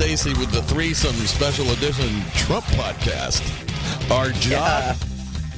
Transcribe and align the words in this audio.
Stacey 0.00 0.32
with 0.40 0.50
the 0.50 0.62
threesome 0.62 1.14
special 1.26 1.70
edition 1.72 2.22
Trump 2.32 2.64
podcast. 2.68 3.42
Our 4.10 4.30
job 4.30 4.96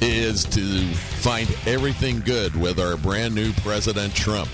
is 0.01 0.43
to 0.43 0.85
find 1.21 1.47
everything 1.65 2.19
good 2.19 2.53
with 2.53 2.77
our 2.77 2.97
brand 2.97 3.33
new 3.33 3.53
President 3.53 4.13
Trump. 4.13 4.49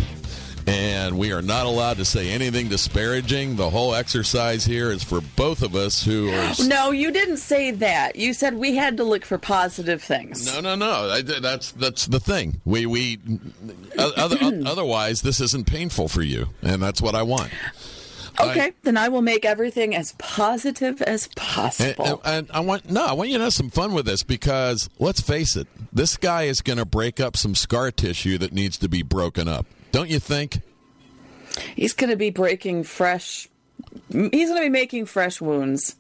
And 0.67 1.17
we 1.17 1.31
are 1.31 1.41
not 1.41 1.65
allowed 1.65 1.97
to 1.97 2.05
say 2.05 2.29
anything 2.29 2.69
disparaging. 2.69 3.55
The 3.55 3.71
whole 3.71 3.95
exercise 3.95 4.63
here 4.63 4.91
is 4.91 5.01
for 5.01 5.21
both 5.35 5.63
of 5.63 5.75
us 5.75 6.03
who 6.03 6.29
are. 6.29 6.53
No, 6.67 6.91
you 6.91 7.09
didn't 7.09 7.37
say 7.37 7.71
that. 7.71 8.15
You 8.15 8.35
said 8.35 8.53
we 8.53 8.75
had 8.75 8.95
to 8.97 9.03
look 9.03 9.25
for 9.25 9.39
positive 9.39 10.03
things. 10.03 10.45
No, 10.45 10.61
no, 10.61 10.75
no. 10.75 11.09
I, 11.09 11.23
that's 11.23 11.71
that's 11.71 12.05
the 12.05 12.19
thing. 12.19 12.61
We 12.63 12.85
we 12.85 13.17
other, 13.97 14.37
otherwise 14.67 15.23
this 15.23 15.41
isn't 15.41 15.65
painful 15.65 16.09
for 16.09 16.21
you, 16.21 16.49
and 16.61 16.79
that's 16.79 17.01
what 17.01 17.15
I 17.15 17.23
want. 17.23 17.49
Okay, 18.41 18.61
I- 18.67 18.73
then 18.83 18.97
I 18.97 19.09
will 19.09 19.21
make 19.21 19.43
everything 19.45 19.95
as 19.95 20.13
positive 20.17 21.01
as 21.01 21.27
possible. 21.35 22.21
and, 22.25 22.47
and 22.47 22.51
I 22.51 22.59
want 22.61 22.89
no, 22.89 23.05
I 23.05 23.13
want 23.13 23.29
you 23.29 23.37
to 23.37 23.43
have 23.45 23.53
some 23.53 23.69
fun 23.69 23.93
with 23.93 24.05
this 24.05 24.23
because 24.23 24.89
let's 24.99 25.21
face 25.21 25.55
it, 25.55 25.67
this 25.91 26.17
guy 26.17 26.43
is 26.43 26.61
going 26.61 26.77
to 26.79 26.85
break 26.85 27.19
up 27.19 27.35
some 27.35 27.55
scar 27.55 27.91
tissue 27.91 28.37
that 28.37 28.53
needs 28.53 28.77
to 28.77 28.87
be 28.89 29.01
broken 29.03 29.47
up. 29.47 29.65
Don't 29.91 30.09
you 30.09 30.19
think? 30.19 30.61
He's 31.75 31.93
going 31.93 32.09
to 32.11 32.15
be 32.15 32.29
breaking 32.29 32.83
fresh. 32.83 33.49
He's 34.09 34.49
going 34.49 34.55
to 34.55 34.61
be 34.61 34.69
making 34.69 35.05
fresh 35.07 35.41
wounds. 35.41 35.95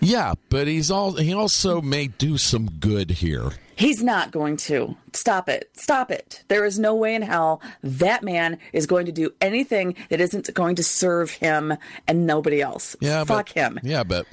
Yeah, 0.00 0.34
but 0.48 0.66
he's 0.66 0.90
all 0.90 1.12
he 1.14 1.32
also 1.34 1.80
may 1.82 2.06
do 2.08 2.36
some 2.38 2.70
good 2.70 3.10
here. 3.10 3.52
He's 3.80 4.02
not 4.02 4.30
going 4.30 4.58
to. 4.58 4.94
Stop 5.14 5.48
it. 5.48 5.70
Stop 5.72 6.10
it. 6.10 6.44
There 6.48 6.66
is 6.66 6.78
no 6.78 6.94
way 6.94 7.14
in 7.14 7.22
hell 7.22 7.62
that 7.82 8.22
man 8.22 8.58
is 8.74 8.86
going 8.86 9.06
to 9.06 9.12
do 9.12 9.32
anything 9.40 9.94
that 10.10 10.20
isn't 10.20 10.52
going 10.52 10.76
to 10.76 10.82
serve 10.82 11.30
him 11.30 11.72
and 12.06 12.26
nobody 12.26 12.60
else. 12.60 12.94
Yeah, 13.00 13.24
Fuck 13.24 13.46
but, 13.46 13.54
him. 13.54 13.80
Yeah, 13.82 14.04
but 14.04 14.26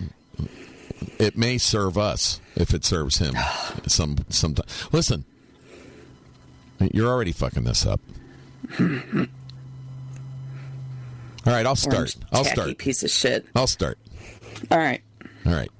it 1.18 1.38
may 1.38 1.58
serve 1.58 1.98
us 1.98 2.42
if 2.58 2.74
it 2.74 2.84
serves 2.84 3.20
him. 3.20 3.36
some 3.88 4.18
sometime. 4.28 4.66
Listen, 4.92 5.24
you're 6.82 7.10
already 7.10 7.32
fucking 7.32 7.64
this 7.64 7.86
up. 7.86 8.02
All 8.82 8.84
right, 11.46 11.66
I'll 11.66 11.78
start. 11.78 12.18
I'll 12.34 12.44
start. 12.44 12.78
Piece 12.80 13.02
of 13.02 13.12
shit. 13.12 13.46
I'll 13.56 13.66
start. 13.66 13.98
All 14.70 14.78
right. 14.78 15.02
All 15.46 15.54
right. 15.54 15.72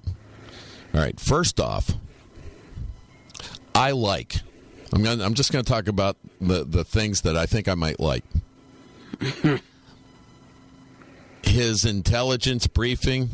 All 0.94 1.02
right. 1.02 1.20
First 1.20 1.60
off, 1.60 1.92
I 3.78 3.92
like. 3.92 4.36
I'm 4.94 5.04
going. 5.04 5.22
I'm 5.22 5.34
just 5.34 5.52
going 5.52 5.64
to 5.64 5.70
talk 5.72 5.88
about 5.88 6.18
the 6.42 6.64
the 6.66 6.84
things 6.84 7.22
that 7.22 7.36
I 7.38 7.46
think 7.46 7.68
I 7.68 7.76
might 7.76 8.00
like. 8.00 8.24
His 11.44 11.86
intelligence 11.86 12.68
briefing 12.68 13.30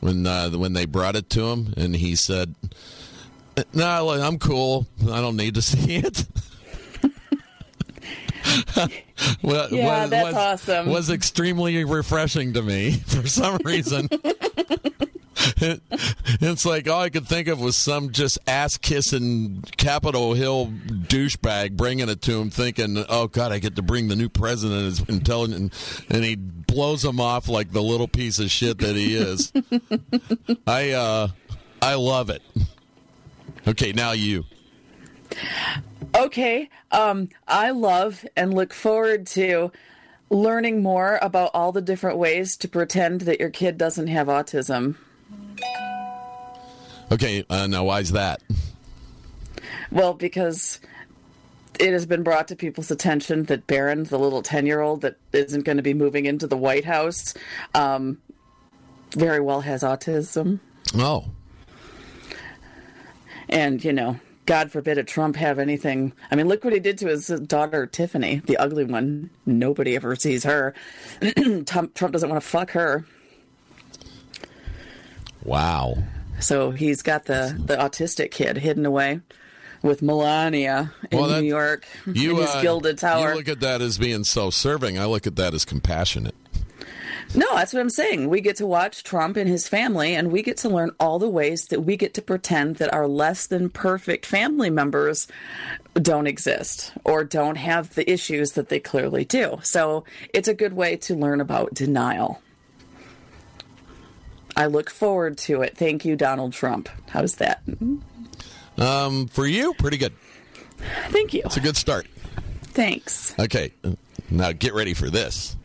when 0.00 0.26
uh, 0.26 0.50
when 0.50 0.72
they 0.72 0.84
brought 0.86 1.16
it 1.16 1.28
to 1.30 1.44
him, 1.48 1.74
and 1.76 1.94
he 1.96 2.14
said, 2.16 2.54
"No, 3.74 4.10
I'm 4.10 4.38
cool. 4.38 4.86
I 5.02 5.20
don't 5.20 5.36
need 5.36 5.54
to 5.56 5.62
see 5.70 5.96
it." 5.96 6.24
Well, 9.42 9.68
Yeah, 9.72 10.02
was- 10.02 10.10
that's 10.10 10.24
was- 10.26 10.34
awesome. 10.34 10.88
Was 10.90 11.10
extremely 11.10 11.82
refreshing 11.84 12.52
to 12.54 12.62
me 12.62 12.92
for 12.92 13.26
some 13.26 13.58
reason. 13.64 14.08
It- 15.58 15.82
it's 16.40 16.64
like 16.64 16.88
all 16.88 17.00
I 17.02 17.10
could 17.10 17.26
think 17.26 17.48
of 17.48 17.60
was 17.60 17.76
some 17.76 18.10
just 18.12 18.38
ass 18.46 18.76
kissing 18.76 19.62
Capitol 19.76 20.34
Hill 20.34 20.68
douchebag 20.68 21.76
bringing 21.76 22.08
it 22.08 22.22
to 22.22 22.40
him, 22.40 22.50
thinking, 22.50 23.04
"Oh 23.08 23.26
God, 23.28 23.52
I 23.52 23.58
get 23.58 23.76
to 23.76 23.82
bring 23.82 24.08
the 24.08 24.16
new 24.16 24.28
president 24.28 24.86
as 24.86 25.00
intelligent," 25.08 25.72
and 26.10 26.24
he 26.24 26.36
blows 26.36 27.04
him 27.04 27.20
off 27.20 27.48
like 27.48 27.72
the 27.72 27.82
little 27.82 28.08
piece 28.08 28.38
of 28.38 28.50
shit 28.50 28.78
that 28.78 28.96
he 28.96 29.14
is. 29.14 29.52
I 30.66 30.90
uh, 30.92 31.28
I 31.82 31.94
love 31.94 32.30
it. 32.30 32.42
Okay, 33.68 33.92
now 33.92 34.12
you. 34.12 34.44
Okay. 36.14 36.68
Um, 36.92 37.28
I 37.46 37.70
love 37.70 38.24
and 38.36 38.54
look 38.54 38.72
forward 38.72 39.26
to 39.28 39.70
learning 40.30 40.82
more 40.82 41.18
about 41.20 41.50
all 41.52 41.72
the 41.72 41.82
different 41.82 42.16
ways 42.18 42.56
to 42.58 42.68
pretend 42.68 43.22
that 43.22 43.38
your 43.40 43.50
kid 43.50 43.76
doesn't 43.78 44.06
have 44.08 44.28
autism. 44.28 44.96
Okay, 47.12 47.44
uh, 47.48 47.66
now 47.66 47.90
is 47.92 48.12
that? 48.12 48.42
Well, 49.90 50.14
because 50.14 50.80
it 51.78 51.92
has 51.92 52.06
been 52.06 52.22
brought 52.22 52.48
to 52.48 52.56
people's 52.56 52.90
attention 52.90 53.44
that 53.44 53.66
Barron, 53.66 54.04
the 54.04 54.18
little 54.18 54.42
10 54.42 54.66
year 54.66 54.80
old 54.80 55.02
that 55.02 55.16
isn't 55.32 55.64
going 55.64 55.76
to 55.76 55.82
be 55.82 55.94
moving 55.94 56.26
into 56.26 56.46
the 56.46 56.56
White 56.56 56.84
House, 56.84 57.34
um, 57.74 58.18
very 59.12 59.40
well 59.40 59.60
has 59.60 59.82
autism. 59.82 60.60
Oh, 60.94 61.26
And, 63.48 63.84
you 63.84 63.92
know, 63.92 64.18
God 64.46 64.70
forbid 64.70 64.98
a 64.98 65.04
Trump 65.04 65.36
have 65.36 65.58
anything. 65.58 66.12
I 66.30 66.36
mean, 66.36 66.48
look 66.48 66.64
what 66.64 66.72
he 66.72 66.80
did 66.80 66.98
to 66.98 67.08
his 67.08 67.28
daughter, 67.28 67.86
Tiffany, 67.86 68.42
the 68.46 68.56
ugly 68.56 68.84
one. 68.84 69.30
Nobody 69.44 69.96
ever 69.96 70.16
sees 70.16 70.44
her. 70.44 70.74
Trump 71.66 71.94
doesn't 71.94 72.28
want 72.28 72.40
to 72.42 72.46
fuck 72.48 72.70
her. 72.72 73.04
Wow. 75.46 75.96
So 76.40 76.70
he's 76.70 77.02
got 77.02 77.24
the, 77.24 77.56
the 77.58 77.76
autistic 77.76 78.30
kid 78.30 78.58
hidden 78.58 78.84
away 78.84 79.20
with 79.82 80.02
Melania 80.02 80.92
in 81.10 81.18
Well, 81.18 81.28
that- 81.28 81.42
New 81.42 81.48
York 81.48 81.86
You 82.06 82.32
in 82.32 82.36
his 82.42 82.50
uh, 82.50 82.60
gilded 82.62 82.98
tower. 82.98 83.30
You 83.30 83.36
look 83.36 83.48
at 83.48 83.60
that 83.60 83.80
as 83.80 83.98
being 83.98 84.24
self-serving. 84.24 84.98
I 84.98 85.06
look 85.06 85.26
at 85.26 85.36
that 85.36 85.54
as 85.54 85.64
compassionate. 85.64 86.34
No, 87.34 87.46
that's 87.56 87.72
what 87.74 87.80
I'm 87.80 87.90
saying. 87.90 88.28
We 88.30 88.40
get 88.40 88.56
to 88.56 88.66
watch 88.66 89.02
Trump 89.02 89.36
and 89.36 89.48
his 89.48 89.66
family, 89.66 90.14
and 90.14 90.30
we 90.30 90.42
get 90.42 90.58
to 90.58 90.68
learn 90.68 90.92
all 91.00 91.18
the 91.18 91.28
ways 91.28 91.66
that 91.66 91.80
we 91.80 91.96
get 91.96 92.14
to 92.14 92.22
pretend 92.22 92.76
that 92.76 92.94
our 92.94 93.08
less 93.08 93.48
than 93.48 93.68
perfect 93.68 94.24
family 94.24 94.70
members 94.70 95.26
don't 95.94 96.28
exist 96.28 96.92
or 97.04 97.24
don't 97.24 97.56
have 97.56 97.94
the 97.96 98.08
issues 98.10 98.52
that 98.52 98.68
they 98.68 98.78
clearly 98.78 99.24
do. 99.24 99.58
So 99.62 100.04
it's 100.32 100.46
a 100.48 100.54
good 100.54 100.74
way 100.74 100.96
to 100.98 101.14
learn 101.16 101.40
about 101.40 101.74
denial. 101.74 102.40
I 104.56 104.66
look 104.66 104.88
forward 104.90 105.36
to 105.38 105.62
it. 105.62 105.76
Thank 105.76 106.04
you, 106.04 106.16
Donald 106.16 106.52
Trump. 106.52 106.88
How's 107.08 107.36
that? 107.36 107.62
Um, 108.78 109.28
for 109.28 109.46
you, 109.46 109.74
pretty 109.74 109.98
good. 109.98 110.14
Thank 111.10 111.34
you. 111.34 111.42
It's 111.44 111.56
a 111.56 111.60
good 111.60 111.76
start. 111.76 112.06
Thanks. 112.62 113.34
Okay, 113.38 113.72
now 114.30 114.52
get 114.52 114.74
ready 114.74 114.94
for 114.94 115.08
this. 115.10 115.56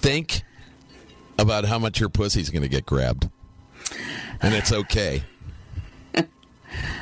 Think 0.00 0.42
about 1.38 1.64
how 1.64 1.78
much 1.78 2.00
your 2.00 2.08
pussy's 2.08 2.50
going 2.50 2.62
to 2.62 2.68
get 2.68 2.86
grabbed, 2.86 3.28
and 4.40 4.54
it's 4.54 4.72
okay. 4.72 5.22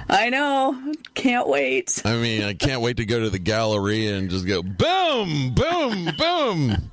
I 0.08 0.28
know. 0.28 0.94
Can't 1.14 1.46
wait. 1.48 2.02
I 2.04 2.16
mean, 2.16 2.42
I 2.42 2.54
can't 2.54 2.80
wait 2.80 2.96
to 2.96 3.04
go 3.04 3.20
to 3.20 3.30
the 3.30 3.38
gallery 3.38 4.08
and 4.08 4.28
just 4.28 4.44
go 4.46 4.62
boom, 4.62 5.54
boom, 5.54 6.10
boom. 6.18 6.90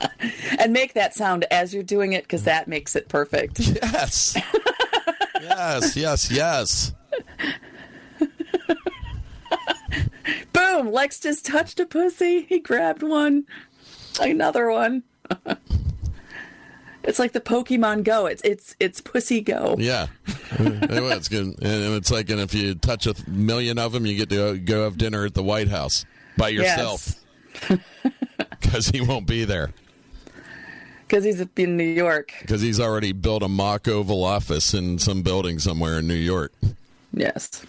And 0.58 0.72
make 0.72 0.94
that 0.94 1.14
sound 1.14 1.44
as 1.50 1.74
you're 1.74 1.82
doing 1.82 2.12
it 2.12 2.24
because 2.24 2.44
that 2.44 2.66
makes 2.66 2.96
it 2.96 3.08
perfect. 3.08 3.60
Yes, 3.60 4.36
yes, 5.40 5.96
yes, 5.96 6.30
yes. 6.30 6.92
Boom! 10.52 10.92
Lex 10.92 11.20
just 11.20 11.44
touched 11.44 11.78
a 11.78 11.86
pussy. 11.86 12.42
He 12.42 12.58
grabbed 12.58 13.02
one. 13.02 13.44
Another 14.20 14.70
one. 14.70 15.02
it's 17.04 17.18
like 17.18 17.32
the 17.32 17.40
Pokemon 17.40 18.04
Go. 18.04 18.26
It's 18.26 18.42
it's 18.42 18.74
it's 18.80 19.00
Pussy 19.00 19.40
Go. 19.40 19.76
Yeah, 19.78 20.06
it's 20.58 21.28
good, 21.28 21.46
and 21.46 21.94
it's 21.94 22.10
like, 22.10 22.30
and 22.30 22.40
if 22.40 22.54
you 22.54 22.74
touch 22.74 23.06
a 23.06 23.14
million 23.28 23.78
of 23.78 23.92
them, 23.92 24.06
you 24.06 24.16
get 24.16 24.30
to 24.30 24.58
go 24.58 24.84
have 24.84 24.96
dinner 24.96 25.26
at 25.26 25.34
the 25.34 25.42
White 25.42 25.68
House 25.68 26.04
by 26.36 26.48
yourself 26.48 27.14
because 28.60 28.88
he 28.88 29.00
won't 29.00 29.26
be 29.26 29.44
there 29.44 29.72
Because 31.06 31.24
he's 31.24 31.40
in 31.56 31.76
New 31.76 31.84
York. 31.84 32.32
because 32.40 32.60
he's 32.60 32.80
already 32.80 33.12
built 33.12 33.42
a 33.42 33.48
mock 33.48 33.86
Oval 33.86 34.24
Office 34.24 34.74
in 34.74 34.98
some 34.98 35.22
building 35.22 35.58
somewhere 35.58 35.98
in 36.00 36.06
New 36.08 36.14
York. 36.14 36.52
Yes. 37.12 37.62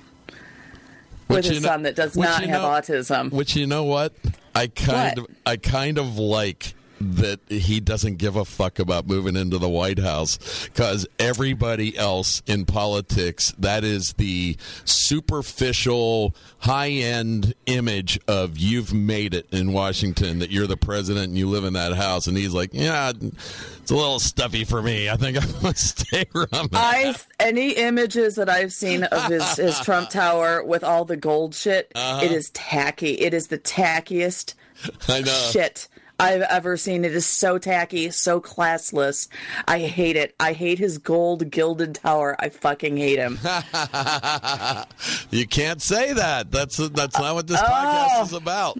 Which 1.27 1.45
With 1.45 1.45
his 1.45 1.61
know- 1.61 1.69
son 1.69 1.83
that 1.83 1.95
does 1.95 2.15
not 2.15 2.41
have 2.43 2.49
know- 2.61 2.67
autism. 2.67 3.31
Which 3.31 3.55
you 3.55 3.67
know 3.67 3.83
what? 3.83 4.13
I 4.55 4.67
kind 4.67 5.19
What? 5.19 5.29
of 5.29 5.35
I 5.45 5.57
kind 5.57 5.97
of 5.99 6.17
like 6.17 6.73
that 6.99 7.39
he 7.47 7.79
doesn't 7.79 8.15
give 8.17 8.35
a 8.35 8.43
fuck 8.45 8.79
about 8.79 9.07
moving 9.07 9.35
into 9.35 9.57
the 9.57 9.69
White 9.69 9.99
House 9.99 10.67
because 10.67 11.07
everybody 11.19 11.95
else 11.97 12.41
in 12.47 12.65
politics 12.65 13.53
that 13.59 13.83
is 13.83 14.13
the 14.13 14.57
superficial 14.85 16.35
high 16.59 16.89
end 16.89 17.53
image 17.65 18.19
of 18.27 18.57
you've 18.57 18.93
made 18.93 19.33
it 19.33 19.47
in 19.51 19.73
Washington 19.73 20.39
that 20.39 20.49
you're 20.51 20.67
the 20.67 20.77
president 20.77 21.27
and 21.27 21.37
you 21.37 21.47
live 21.47 21.63
in 21.63 21.73
that 21.73 21.93
house 21.93 22.27
and 22.27 22.35
he's 22.37 22.53
like 22.53 22.71
yeah 22.73 23.11
it's 23.15 23.91
a 23.91 23.95
little 23.95 24.19
stuffy 24.19 24.63
for 24.63 24.81
me 24.81 25.09
I 25.09 25.15
think 25.15 25.41
I'm 25.41 25.51
gonna 25.61 25.75
stay 25.75 26.25
where 26.33 26.47
I'm. 26.51 26.67
I 26.73 27.15
any 27.39 27.71
images 27.71 28.35
that 28.35 28.49
I've 28.49 28.73
seen 28.73 29.03
of 29.05 29.31
his, 29.31 29.55
his 29.55 29.79
Trump 29.83 30.09
Tower 30.09 30.63
with 30.63 30.83
all 30.83 31.05
the 31.05 31.15
gold 31.17 31.55
shit, 31.55 31.91
Uh-huh. 31.95 32.25
it 32.25 32.31
is 32.31 32.49
tacky. 32.51 33.11
It 33.19 33.33
is 33.33 33.47
the 33.47 33.57
tackiest 33.59 34.55
I 35.07 35.21
know 35.21 35.49
shit 35.51 35.87
I've 36.19 36.41
ever 36.41 36.77
seen. 36.77 37.05
It 37.05 37.13
is 37.13 37.25
so 37.25 37.57
tacky, 37.57 38.09
so 38.09 38.41
classless. 38.41 39.27
I 39.67 39.79
hate 39.79 40.15
it. 40.15 40.35
I 40.39 40.53
hate 40.53 40.79
his 40.79 40.97
gold 40.97 41.51
gilded 41.51 41.95
tower. 41.95 42.35
I 42.39 42.49
fucking 42.49 42.97
hate 42.97 43.19
him. 43.19 43.39
you 45.29 45.45
can't 45.47 45.81
say 45.81 46.13
that. 46.13 46.51
That's 46.51 46.77
that's 46.77 47.19
not 47.19 47.35
what 47.35 47.47
this 47.47 47.61
podcast 47.61 48.23
is 48.23 48.33
about. 48.33 48.79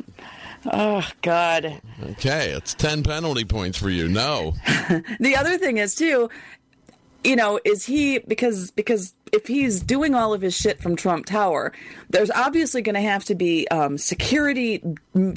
Oh 0.65 1.07
God. 1.21 1.79
Okay, 2.11 2.49
it's 2.49 2.73
ten 2.73 3.03
penalty 3.03 3.45
points 3.45 3.77
for 3.77 3.89
you. 3.89 4.07
No. 4.07 4.53
The 5.19 5.35
other 5.35 5.57
thing 5.57 5.77
is 5.77 5.95
too, 5.95 6.29
you 7.23 7.35
know, 7.35 7.59
is 7.65 7.85
he 7.85 8.19
because 8.19 8.71
because 8.71 9.13
if 9.33 9.47
he's 9.47 9.81
doing 9.81 10.15
all 10.15 10.33
of 10.33 10.41
his 10.41 10.55
shit 10.55 10.81
from 10.81 10.95
Trump 10.95 11.25
Tower, 11.25 11.73
there's 12.09 12.31
obviously 12.31 12.81
going 12.81 12.95
to 12.95 13.01
have 13.01 13.25
to 13.25 13.35
be 13.35 13.67
um, 13.67 13.97
security 13.97 14.81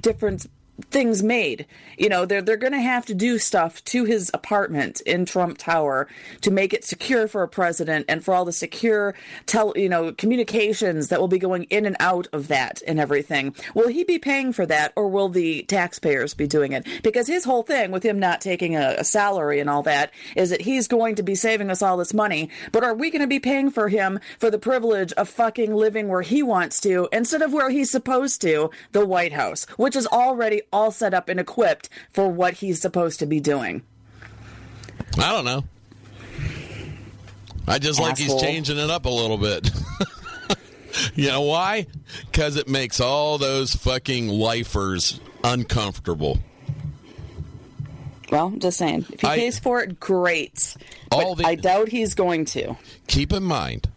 different 0.00 0.46
things 0.90 1.22
made. 1.22 1.66
You 1.98 2.08
know, 2.08 2.24
they're 2.24 2.42
they're 2.42 2.56
going 2.56 2.72
to 2.72 2.80
have 2.80 3.06
to 3.06 3.14
do 3.14 3.38
stuff 3.38 3.84
to 3.86 4.04
his 4.04 4.30
apartment 4.34 5.00
in 5.02 5.24
Trump 5.24 5.58
Tower 5.58 6.08
to 6.40 6.50
make 6.50 6.72
it 6.72 6.84
secure 6.84 7.28
for 7.28 7.42
a 7.42 7.48
president 7.48 8.06
and 8.08 8.24
for 8.24 8.34
all 8.34 8.44
the 8.44 8.52
secure 8.52 9.14
tel, 9.46 9.72
you 9.76 9.88
know, 9.88 10.12
communications 10.12 11.08
that 11.08 11.20
will 11.20 11.28
be 11.28 11.38
going 11.38 11.64
in 11.64 11.86
and 11.86 11.96
out 12.00 12.26
of 12.32 12.48
that 12.48 12.82
and 12.86 12.98
everything. 12.98 13.54
Will 13.74 13.88
he 13.88 14.04
be 14.04 14.18
paying 14.18 14.52
for 14.52 14.66
that 14.66 14.92
or 14.96 15.08
will 15.08 15.28
the 15.28 15.62
taxpayers 15.64 16.34
be 16.34 16.46
doing 16.46 16.72
it? 16.72 16.86
Because 17.02 17.26
his 17.26 17.44
whole 17.44 17.62
thing 17.62 17.90
with 17.90 18.02
him 18.02 18.18
not 18.18 18.40
taking 18.40 18.76
a, 18.76 18.96
a 18.98 19.04
salary 19.04 19.60
and 19.60 19.68
all 19.68 19.82
that 19.82 20.12
is 20.36 20.50
that 20.50 20.62
he's 20.62 20.88
going 20.88 21.14
to 21.16 21.22
be 21.22 21.34
saving 21.34 21.70
us 21.70 21.82
all 21.82 21.96
this 21.96 22.14
money, 22.14 22.50
but 22.72 22.84
are 22.84 22.94
we 22.94 23.10
going 23.10 23.20
to 23.20 23.26
be 23.26 23.40
paying 23.40 23.70
for 23.70 23.88
him 23.88 24.18
for 24.38 24.50
the 24.50 24.58
privilege 24.58 25.12
of 25.14 25.28
fucking 25.28 25.74
living 25.74 26.08
where 26.08 26.22
he 26.22 26.42
wants 26.42 26.80
to 26.80 27.08
instead 27.12 27.42
of 27.42 27.52
where 27.52 27.70
he's 27.70 27.90
supposed 27.90 28.40
to, 28.40 28.70
the 28.92 29.06
White 29.06 29.32
House, 29.32 29.64
which 29.76 29.96
is 29.96 30.06
already 30.06 30.62
all 30.72 30.90
set 30.90 31.14
up 31.14 31.28
and 31.28 31.40
equipped 31.40 31.88
for 32.12 32.28
what 32.28 32.54
he's 32.54 32.80
supposed 32.80 33.18
to 33.20 33.26
be 33.26 33.40
doing. 33.40 33.82
I 35.18 35.32
don't 35.32 35.44
know. 35.44 35.64
I 37.66 37.78
just 37.78 38.00
like 38.00 38.18
he's 38.18 38.34
changing 38.40 38.78
it 38.78 38.90
up 38.90 39.04
a 39.04 39.10
little 39.10 39.38
bit. 39.38 39.70
you 41.14 41.28
know 41.28 41.42
why? 41.42 41.86
Because 42.30 42.56
it 42.56 42.68
makes 42.68 43.00
all 43.00 43.38
those 43.38 43.74
fucking 43.74 44.28
lifers 44.28 45.20
uncomfortable. 45.44 46.38
Well, 48.30 48.50
just 48.58 48.78
saying. 48.78 49.06
If 49.12 49.20
he 49.20 49.26
I- 49.26 49.36
pays 49.38 49.58
for 49.58 49.82
it, 49.82 49.98
great. 50.00 50.76
All 51.10 51.34
But 51.34 51.42
the- 51.42 51.48
I 51.48 51.54
doubt 51.56 51.88
he's 51.88 52.14
going 52.14 52.44
to. 52.46 52.76
Keep 53.08 53.32
in 53.32 53.42
mind, 53.42 53.88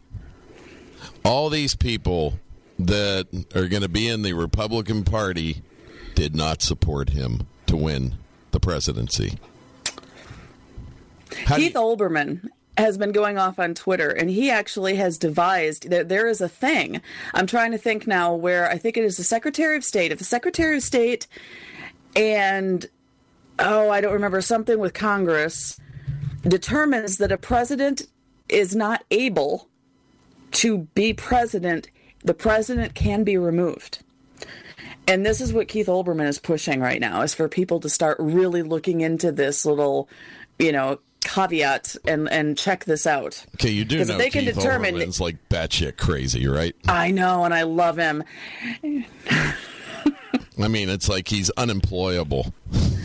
all 1.24 1.50
these 1.50 1.76
people 1.76 2.40
that 2.80 3.28
are 3.56 3.68
going 3.68 3.84
to 3.84 3.90
be 3.90 4.08
in 4.08 4.24
the 4.24 4.34
Republican 4.34 5.04
Party 5.04 5.62
did 6.16 6.36
not 6.36 6.62
support 6.62 7.10
him 7.10 7.48
to 7.68 7.76
win 7.76 8.16
the 8.52 8.60
presidency. 8.60 9.38
How 11.46 11.56
Keith 11.58 11.74
you- 11.74 11.80
Olbermann 11.80 12.50
has 12.78 12.98
been 12.98 13.12
going 13.12 13.38
off 13.38 13.60
on 13.60 13.74
Twitter, 13.76 14.10
and 14.10 14.30
he 14.30 14.50
actually 14.50 14.96
has 14.96 15.18
devised 15.18 15.90
that 15.90 16.10
There 16.10 16.28
is 16.28 16.42
a 16.42 16.50
thing. 16.50 17.02
I'm 17.34 17.46
trying 17.48 17.72
to 17.72 17.78
think 17.78 18.08
now 18.08 18.34
where 18.34 18.70
I 18.70 18.78
think 18.78 18.98
it 18.98 19.04
is 19.04 19.18
the 19.18 19.24
Secretary 19.24 19.78
of 19.78 19.84
State. 19.84 20.12
If 20.12 20.18
the 20.20 20.26
Secretary 20.26 20.78
of 20.78 20.84
State 20.84 21.28
and 22.16 22.86
oh, 23.60 23.90
I 23.90 24.02
don't 24.02 24.14
remember 24.14 24.42
something 24.42 24.80
with 24.80 24.94
Congress 24.94 25.80
determines 26.42 27.18
that 27.18 27.32
a 27.32 27.38
president 27.38 28.08
is 28.50 28.76
not 28.76 29.04
able 29.12 29.70
to 30.52 30.80
be 30.96 31.14
president, 31.14 31.90
the 32.24 32.34
president 32.34 32.96
can 32.96 33.24
be 33.24 33.38
removed. 33.38 34.00
And 35.08 35.26
this 35.26 35.42
is 35.42 35.52
what 35.52 35.68
Keith 35.68 35.88
Olbermann 35.88 36.28
is 36.28 36.40
pushing 36.40 36.80
right 36.80 37.00
now 37.02 37.22
is 37.22 37.34
for 37.34 37.50
people 37.50 37.80
to 37.82 37.90
start 37.90 38.18
really 38.20 38.62
looking 38.64 39.02
into 39.02 39.32
this 39.32 39.66
little, 39.66 40.08
you 40.60 40.72
know, 40.72 41.00
caveat 41.22 41.96
and 42.06 42.30
and 42.30 42.58
check 42.58 42.86
this 42.86 43.08
out. 43.08 43.46
Okay, 43.56 43.70
you 43.70 43.86
do 43.86 44.04
know 44.06 44.18
they 44.18 44.30
can 44.30 44.46
Keith 44.46 44.56
determine- 44.56 44.96
Olbermann's 44.96 45.20
like 45.22 45.38
batshit 45.50 45.98
crazy, 45.98 46.48
right? 46.48 46.76
I 46.88 47.12
know 47.12 47.44
and 47.46 47.54
I 47.54 47.64
love 47.64 47.98
him. 47.98 48.24
I 50.60 50.68
mean, 50.68 50.90
it's 50.90 51.10
like 51.10 51.28
he's 51.28 51.50
unemployable. 51.52 52.54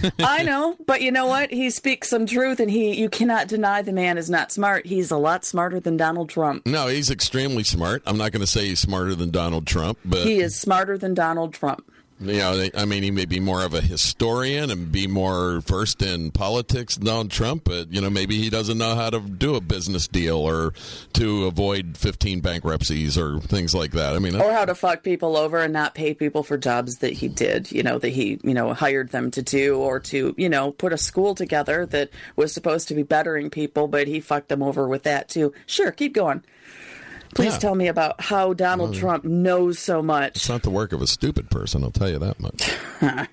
I 0.19 0.43
know, 0.43 0.77
but 0.87 1.03
you 1.03 1.11
know 1.11 1.27
what? 1.27 1.51
He 1.51 1.71
speaks 1.71 2.09
some 2.09 2.27
truth 2.27 2.61
and 2.61 2.71
he 2.71 2.99
you 2.99 3.09
cannot 3.09 3.49
deny 3.49 3.83
the 3.83 3.93
man 3.93 4.19
is 4.19 4.31
not 4.31 4.53
smart. 4.53 4.87
He's 4.87 5.11
a 5.11 5.17
lot 5.17 5.45
smarter 5.45 5.81
than 5.81 5.97
Donald 5.97 6.29
Trump. 6.29 6.67
No, 6.67 6.89
he's 6.89 7.11
extremely 7.11 7.65
smart. 7.65 8.03
I'm 8.07 8.17
not 8.19 8.33
going 8.33 8.41
to 8.41 8.47
say 8.47 8.67
he's 8.69 8.81
smarter 8.81 9.15
than 9.15 9.31
Donald 9.31 9.67
Trump, 9.67 9.99
but 10.05 10.27
He 10.27 10.41
is 10.41 10.59
smarter 10.59 10.99
than 10.99 11.15
Donald 11.15 11.55
Trump. 11.55 11.91
You 12.21 12.39
know, 12.39 12.69
I 12.77 12.85
mean, 12.85 13.03
he 13.03 13.11
may 13.11 13.25
be 13.25 13.39
more 13.41 13.65
of 13.65 13.75
a 13.75 13.81
historian 13.81 14.71
and 14.71 14.91
be 14.91 15.07
more 15.07 15.61
versed 15.61 16.03
in 16.03 16.31
politics 16.31 16.97
than 16.97 17.07
Donald 17.07 17.31
Trump, 17.31 17.65
but 17.65 17.93
you 17.93 18.01
know, 18.01 18.11
maybe 18.11 18.39
he 18.39 18.51
doesn't 18.51 18.79
know 18.79 18.95
how 18.95 19.11
to 19.11 19.21
do 19.21 19.55
a 19.55 19.61
business 19.61 20.09
deal 20.09 20.37
or 20.37 20.73
to 21.15 21.47
avoid 21.47 21.97
15 21.97 22.41
bankruptcies 22.41 23.17
or 23.17 23.41
things 23.41 23.75
like 23.75 23.93
that. 23.93 24.15
I 24.15 24.19
mean, 24.19 24.41
Or 24.41 24.53
how 24.53 24.65
to 24.65 24.75
fuck 24.75 25.03
people 25.03 25.37
over 25.37 25.59
and 25.59 25.73
not 25.73 25.95
pay 25.95 26.15
people 26.15 26.43
for 26.43 26.59
jobs 26.59 26.99
that 26.99 27.13
he 27.13 27.29
did, 27.29 27.71
you 27.71 27.83
know, 27.83 27.99
that 27.99 28.11
he, 28.11 28.41
you 28.43 28.55
know, 28.55 28.75
hired 28.75 29.11
them 29.11 29.31
to 29.33 29.43
do 29.43 29.77
or 29.77 30.01
to, 30.01 30.35
you 30.37 30.49
know, 30.49 30.73
put 30.73 30.93
a 30.93 30.99
school 30.99 31.35
together 31.35 31.87
that 31.87 32.11
was 32.37 32.53
supposed 32.53 32.89
to 32.89 32.95
be 32.95 33.03
bettering 33.03 33.51
people, 33.51 33.87
but 33.87 34.09
he 34.09 34.21
fucked 34.21 34.49
them 34.49 34.63
over 34.63 34.89
with 34.89 35.05
that 35.05 35.29
too. 35.29 35.53
Sure, 35.67 35.93
keep 35.93 36.15
going. 36.15 36.43
Please 37.39 37.53
Yeah. 37.53 37.59
tell 37.59 37.75
me 37.77 37.87
about 37.87 38.21
how 38.21 38.53
Donald 38.53 38.95
Trump 38.97 39.23
knows 39.23 39.79
so 39.79 40.03
much. 40.03 40.35
it's 40.35 40.49
not 40.49 40.65
the 40.65 40.71
work 40.71 40.93
of 40.93 41.01
a 41.01 41.07
stupid 41.07 41.49
person. 41.51 41.85
I'll 41.85 41.93
tell 41.93 42.11
you 42.11 42.19
that 42.19 42.41
much. 42.41 42.69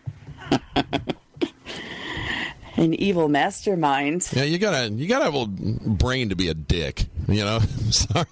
An 2.78 2.94
evil 2.94 3.30
mastermind. 3.30 4.28
Yeah, 4.34 4.44
you 4.44 4.58
gotta 4.60 4.90
you 4.94 5.08
gotta 5.08 5.26
have 5.26 5.34
a 5.36 5.48
brain 5.48 6.30
to 6.30 6.36
be 6.36 6.50
a 6.50 6.54
dick. 6.54 7.06
You 7.28 7.44
know, 7.46 7.60
sorry. 7.90 8.26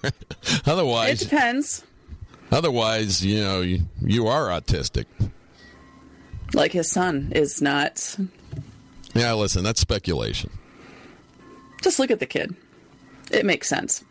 Otherwise, 0.66 1.22
it 1.22 1.30
depends. 1.30 1.82
otherwise, 2.52 3.24
you 3.24 3.40
know, 3.42 3.62
you, 3.62 3.80
you 4.02 4.26
are 4.26 4.48
autistic. 4.48 5.06
Like 6.52 6.72
his 6.72 6.90
son 6.90 7.32
is 7.34 7.62
not. 7.62 8.16
Yeah, 9.14 9.32
listen, 9.32 9.64
that's 9.64 9.80
speculation. 9.80 10.50
Just 11.82 11.98
look 11.98 12.10
at 12.10 12.20
the 12.20 12.26
kid. 12.26 12.54
It 13.32 13.46
makes 13.46 13.68
sense. 13.68 14.04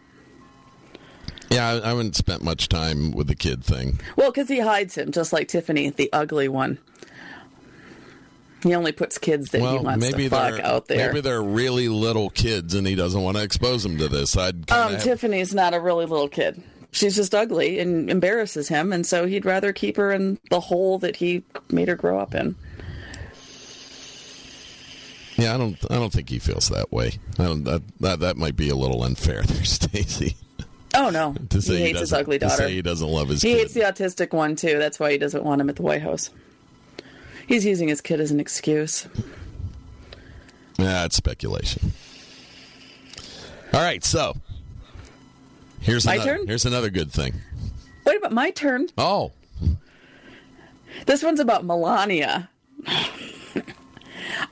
Yeah, 1.50 1.68
I, 1.70 1.86
I 1.86 1.90
haven't 1.90 2.16
spent 2.16 2.44
much 2.44 2.70
time 2.70 3.12
with 3.12 3.28
the 3.28 3.36
kid 3.36 3.64
thing. 3.64 4.00
Well, 4.16 4.32
because 4.32 4.48
he 4.50 4.60
hides 4.60 4.96
him, 4.96 5.12
just 5.12 5.34
like 5.34 5.48
Tiffany, 5.48 5.90
the 5.90 6.10
ugly 6.14 6.48
one. 6.48 6.78
He 8.64 8.74
only 8.76 8.94
puts 8.94 9.18
kids 9.18 9.50
that 9.52 9.60
he 9.60 9.64
wants 9.66 10.00
maybe 10.00 10.24
to 10.24 10.30
fuck 10.30 10.60
out 10.62 10.88
there. 10.88 11.10
maybe 11.10 11.20
they're 11.20 11.44
really 11.44 11.90
little 11.90 12.30
kids, 12.30 12.74
and 12.76 12.88
he 12.88 12.96
doesn't 12.96 13.22
want 13.22 13.36
to 13.36 13.44
expose 13.44 13.84
them 13.84 13.98
to 13.98 14.08
this. 14.08 14.38
I'd 14.38 14.72
Um, 14.72 14.94
have- 14.94 15.04
Tiffany's 15.04 15.54
not 15.54 15.74
a 15.74 15.82
really 15.82 16.06
little 16.06 16.30
kid. 16.30 16.64
She's 16.92 17.16
just 17.16 17.36
ugly 17.36 17.80
and 17.80 18.10
embarrasses 18.10 18.70
him, 18.70 18.94
and 18.94 19.06
so 19.06 19.26
he'd 19.26 19.46
rather 19.46 19.74
keep 19.74 19.98
her 19.98 20.12
in 20.12 20.40
the 20.50 20.60
hole 20.62 20.98
that 21.00 21.18
he 21.18 21.44
made 21.72 21.88
her 21.90 21.96
grow 21.96 22.20
up 22.20 22.34
in. 22.36 22.56
yeah, 25.38 25.56
I 25.56 25.58
don't 25.58 25.76
I 25.90 25.96
don't 25.96 26.14
think 26.14 26.30
he 26.30 26.38
feels 26.40 26.70
that 26.70 26.92
way. 26.92 27.14
I 27.40 27.46
don't 27.46 27.64
that 27.64 27.82
that, 28.00 28.20
that 28.20 28.38
might 28.38 28.56
be 28.56 28.70
a 28.70 28.76
little 28.76 29.04
unfair 29.04 29.42
there, 29.42 29.64
Stacey. 29.66 30.36
Oh 30.96 31.10
no, 31.10 31.36
To 31.50 31.62
say 31.62 31.78
he 31.78 31.82
hates 31.86 32.00
his 32.02 32.14
ugly 32.14 32.38
to 32.40 32.46
daughter. 32.48 32.64
say 32.68 32.74
he 32.74 32.82
doesn't 32.82 33.08
love 33.08 33.30
his 33.30 33.42
He 33.42 33.54
kid. 33.54 33.58
hates 33.60 33.74
the 33.74 33.82
autistic 33.82 34.32
one 34.34 34.56
too. 34.56 34.78
That's 34.78 35.00
why 35.00 35.12
he 35.12 35.18
doesn't 35.18 35.44
want 35.44 35.60
him 35.62 35.70
at 35.70 35.76
the 35.76 35.82
White 35.82 36.02
House. 36.04 36.30
He's 37.48 37.66
using 37.66 37.88
his 37.90 38.00
kid 38.00 38.20
as 38.22 38.32
an 38.32 38.40
excuse. 38.40 39.08
That's 40.78 41.16
speculation. 41.16 41.94
All 43.74 43.82
right, 43.82 44.04
so 44.04 44.36
here's 45.82 46.06
My 46.06 46.16
another, 46.16 46.38
turn? 46.38 46.48
here's 46.48 46.66
another 46.66 46.90
good 46.90 47.12
thing. 47.12 47.34
Wait 48.06 48.18
about 48.18 48.32
my 48.32 48.52
turn. 48.52 48.88
Oh, 48.98 49.32
This 51.08 51.24
one's 51.24 51.40
about 51.40 51.66
Melania. 51.66 52.50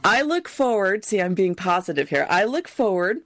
I 0.03 0.21
look 0.23 0.47
forward, 0.47 1.05
see, 1.05 1.21
I'm 1.21 1.35
being 1.35 1.53
positive 1.55 2.09
here. 2.09 2.25
I 2.29 2.45
look 2.45 2.67
forward 2.67 3.19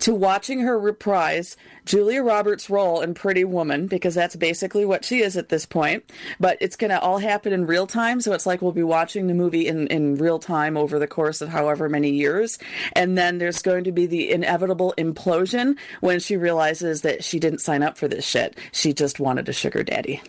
to 0.00 0.14
watching 0.14 0.60
her 0.60 0.78
reprise 0.78 1.56
Julia 1.84 2.22
Roberts' 2.22 2.70
role 2.70 3.00
in 3.00 3.14
Pretty 3.14 3.44
Woman 3.44 3.86
because 3.86 4.14
that's 4.14 4.36
basically 4.36 4.84
what 4.84 5.04
she 5.04 5.20
is 5.20 5.36
at 5.36 5.48
this 5.48 5.66
point. 5.66 6.04
But 6.38 6.58
it's 6.60 6.76
going 6.76 6.90
to 6.90 7.00
all 7.00 7.18
happen 7.18 7.52
in 7.52 7.66
real 7.66 7.86
time. 7.86 8.20
So 8.20 8.32
it's 8.32 8.46
like 8.46 8.62
we'll 8.62 8.72
be 8.72 8.82
watching 8.82 9.26
the 9.26 9.34
movie 9.34 9.66
in, 9.66 9.86
in 9.88 10.16
real 10.16 10.38
time 10.38 10.76
over 10.76 10.98
the 10.98 11.06
course 11.06 11.40
of 11.40 11.48
however 11.48 11.88
many 11.88 12.10
years. 12.10 12.58
And 12.94 13.16
then 13.16 13.38
there's 13.38 13.62
going 13.62 13.84
to 13.84 13.92
be 13.92 14.06
the 14.06 14.30
inevitable 14.30 14.94
implosion 14.98 15.76
when 16.00 16.20
she 16.20 16.36
realizes 16.36 17.02
that 17.02 17.24
she 17.24 17.38
didn't 17.38 17.60
sign 17.60 17.82
up 17.82 17.96
for 17.96 18.08
this 18.08 18.24
shit. 18.24 18.56
She 18.72 18.92
just 18.92 19.20
wanted 19.20 19.48
a 19.48 19.52
sugar 19.52 19.82
daddy. 19.82 20.22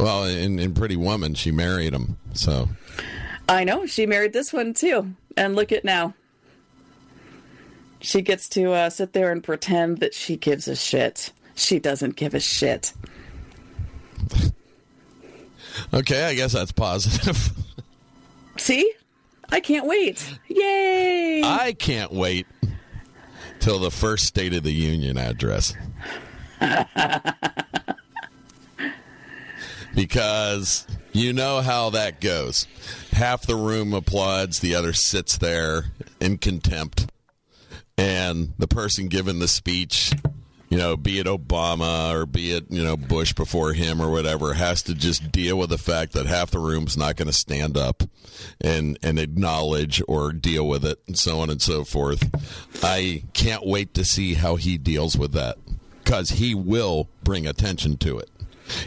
well, 0.00 0.24
in, 0.24 0.58
in 0.58 0.72
Pretty 0.72 0.96
Woman, 0.96 1.34
she 1.34 1.50
married 1.50 1.92
him. 1.92 2.16
So 2.32 2.68
I 3.50 3.64
know. 3.64 3.84
She 3.84 4.06
married 4.06 4.32
this 4.32 4.52
one 4.52 4.74
too. 4.74 5.16
And 5.36 5.56
look 5.56 5.72
at 5.72 5.84
now. 5.84 6.14
She 8.00 8.22
gets 8.22 8.48
to 8.50 8.72
uh, 8.72 8.90
sit 8.90 9.12
there 9.12 9.32
and 9.32 9.42
pretend 9.42 9.98
that 9.98 10.14
she 10.14 10.36
gives 10.36 10.68
a 10.68 10.76
shit. 10.76 11.32
She 11.56 11.80
doesn't 11.80 12.14
give 12.14 12.32
a 12.32 12.40
shit. 12.40 12.92
Okay, 15.92 16.24
I 16.24 16.34
guess 16.34 16.52
that's 16.52 16.70
positive. 16.72 17.50
See? 18.56 18.92
I 19.50 19.58
can't 19.58 19.86
wait. 19.86 20.38
Yay! 20.46 21.42
I 21.44 21.72
can't 21.72 22.12
wait 22.12 22.46
till 23.58 23.80
the 23.80 23.90
first 23.90 24.26
State 24.26 24.54
of 24.54 24.62
the 24.62 24.72
Union 24.72 25.18
address. 25.18 25.74
because 29.94 30.86
you 31.12 31.32
know 31.32 31.60
how 31.60 31.90
that 31.90 32.20
goes. 32.20 32.68
Half 33.20 33.42
the 33.42 33.54
room 33.54 33.92
applauds, 33.92 34.60
the 34.60 34.74
other 34.74 34.94
sits 34.94 35.36
there 35.36 35.92
in 36.22 36.38
contempt. 36.38 37.12
And 37.98 38.54
the 38.58 38.66
person 38.66 39.08
giving 39.08 39.40
the 39.40 39.46
speech, 39.46 40.14
you 40.70 40.78
know, 40.78 40.96
be 40.96 41.18
it 41.18 41.26
Obama 41.26 42.14
or 42.14 42.24
be 42.24 42.52
it, 42.52 42.70
you 42.70 42.82
know, 42.82 42.96
Bush 42.96 43.34
before 43.34 43.74
him 43.74 44.00
or 44.00 44.10
whatever, 44.10 44.54
has 44.54 44.82
to 44.84 44.94
just 44.94 45.30
deal 45.30 45.58
with 45.58 45.68
the 45.68 45.76
fact 45.76 46.14
that 46.14 46.24
half 46.24 46.50
the 46.50 46.60
room's 46.60 46.96
not 46.96 47.16
going 47.16 47.26
to 47.26 47.34
stand 47.34 47.76
up 47.76 48.04
and, 48.58 48.98
and 49.02 49.18
acknowledge 49.18 50.00
or 50.08 50.32
deal 50.32 50.66
with 50.66 50.82
it 50.82 50.98
and 51.06 51.18
so 51.18 51.40
on 51.40 51.50
and 51.50 51.60
so 51.60 51.84
forth. 51.84 52.24
I 52.82 53.24
can't 53.34 53.66
wait 53.66 53.92
to 53.92 54.04
see 54.06 54.32
how 54.32 54.56
he 54.56 54.78
deals 54.78 55.18
with 55.18 55.32
that 55.32 55.58
because 56.02 56.30
he 56.30 56.54
will 56.54 57.10
bring 57.22 57.46
attention 57.46 57.98
to 57.98 58.18
it. 58.18 58.30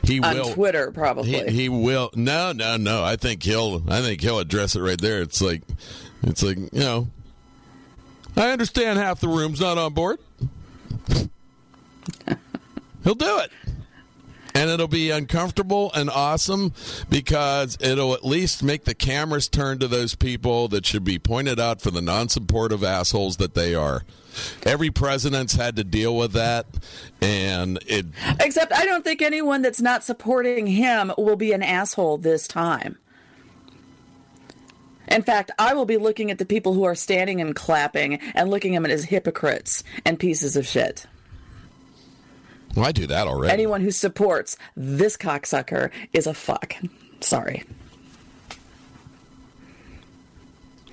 He 0.03 0.19
On 0.19 0.35
will 0.35 0.53
Twitter, 0.53 0.91
probably. 0.91 1.31
he, 1.31 1.51
he 1.51 1.69
will. 1.69 2.09
No, 2.15 2.51
no, 2.51 2.77
no. 2.77 3.03
I 3.03 3.15
think 3.15 3.43
he'll. 3.43 3.83
I 3.89 4.01
think 4.01 4.21
he'll 4.21 4.39
address 4.39 4.75
it 4.75 4.81
right 4.81 4.99
there. 4.99 5.21
It's 5.21 5.41
like, 5.41 5.61
it's 6.23 6.43
like 6.43 6.57
you 6.57 6.69
know. 6.73 7.07
I 8.35 8.51
understand 8.51 8.97
half 8.99 9.19
the 9.19 9.27
room's 9.27 9.59
not 9.61 9.77
on 9.77 9.93
board. 9.93 10.19
he'll 13.03 13.15
do 13.15 13.39
it, 13.39 13.51
and 14.53 14.69
it'll 14.69 14.87
be 14.87 15.09
uncomfortable 15.09 15.91
and 15.93 16.09
awesome 16.09 16.73
because 17.09 17.77
it'll 17.81 18.13
at 18.13 18.25
least 18.25 18.63
make 18.63 18.85
the 18.85 18.93
cameras 18.93 19.47
turn 19.47 19.79
to 19.79 19.87
those 19.87 20.15
people 20.15 20.67
that 20.69 20.85
should 20.85 21.03
be 21.03 21.19
pointed 21.19 21.59
out 21.59 21.81
for 21.81 21.91
the 21.91 22.01
non-supportive 22.01 22.83
assholes 22.83 23.37
that 23.37 23.53
they 23.55 23.75
are. 23.75 24.03
Every 24.63 24.89
president's 24.89 25.53
had 25.53 25.75
to 25.75 25.83
deal 25.83 26.17
with 26.17 26.31
that, 26.33 26.65
and 27.21 27.77
it 27.85 28.07
Except 28.39 28.73
I 28.73 28.85
don't 28.85 29.03
think 29.03 29.21
anyone 29.21 29.61
that's 29.61 29.81
not 29.81 30.03
supporting 30.03 30.65
him 30.65 31.11
will 31.17 31.35
be 31.35 31.51
an 31.51 31.61
asshole 31.61 32.17
this 32.17 32.47
time. 32.47 32.97
In 35.07 35.21
fact, 35.21 35.51
I 35.59 35.73
will 35.75 35.85
be 35.85 35.97
looking 35.97 36.31
at 36.31 36.39
the 36.39 36.45
people 36.45 36.73
who 36.73 36.83
are 36.83 36.95
standing 36.95 37.41
and 37.41 37.55
clapping 37.55 38.15
and 38.33 38.49
looking 38.49 38.75
at 38.75 38.81
them 38.81 38.91
as 38.91 39.05
hypocrites 39.05 39.83
and 40.05 40.17
pieces 40.17 40.55
of 40.55 40.65
shit. 40.65 41.05
Well, 42.75 42.85
I 42.85 42.91
do 42.91 43.07
that 43.07 43.27
already. 43.27 43.53
Anyone 43.53 43.81
who 43.81 43.91
supports 43.91 44.57
this 44.75 45.17
cocksucker 45.17 45.91
is 46.13 46.27
a 46.27 46.33
fuck. 46.33 46.75
Sorry. 47.21 47.63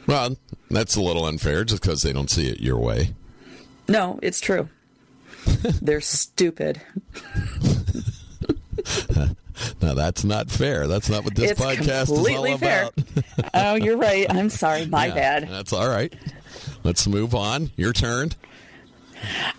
Well, 0.06 0.36
that's 0.70 0.96
a 0.96 1.00
little 1.00 1.24
unfair 1.24 1.64
just 1.64 1.82
because 1.82 2.02
they 2.02 2.12
don't 2.12 2.30
see 2.30 2.48
it 2.48 2.60
your 2.60 2.78
way. 2.78 3.14
No, 3.88 4.18
it's 4.22 4.40
true. 4.40 4.68
They're 5.82 6.00
stupid. 6.00 6.80
Now, 9.82 9.94
that's 9.94 10.24
not 10.24 10.50
fair. 10.50 10.86
That's 10.86 11.10
not 11.10 11.22
what 11.24 11.34
this 11.34 11.50
it's 11.50 11.60
podcast 11.60 12.02
is 12.04 12.10
all 12.10 12.58
fair. 12.58 12.84
about. 12.84 13.50
oh, 13.54 13.74
you're 13.74 13.96
right. 13.98 14.26
I'm 14.30 14.48
sorry. 14.48 14.86
My 14.86 15.06
Yeah, 15.08 15.14
bad. 15.14 15.48
That's 15.48 15.72
all 15.74 15.86
right. 15.88 16.14
Let's 16.82 17.06
move 17.06 17.34
on. 17.34 17.70
Your 17.76 17.92
turn. 17.92 18.30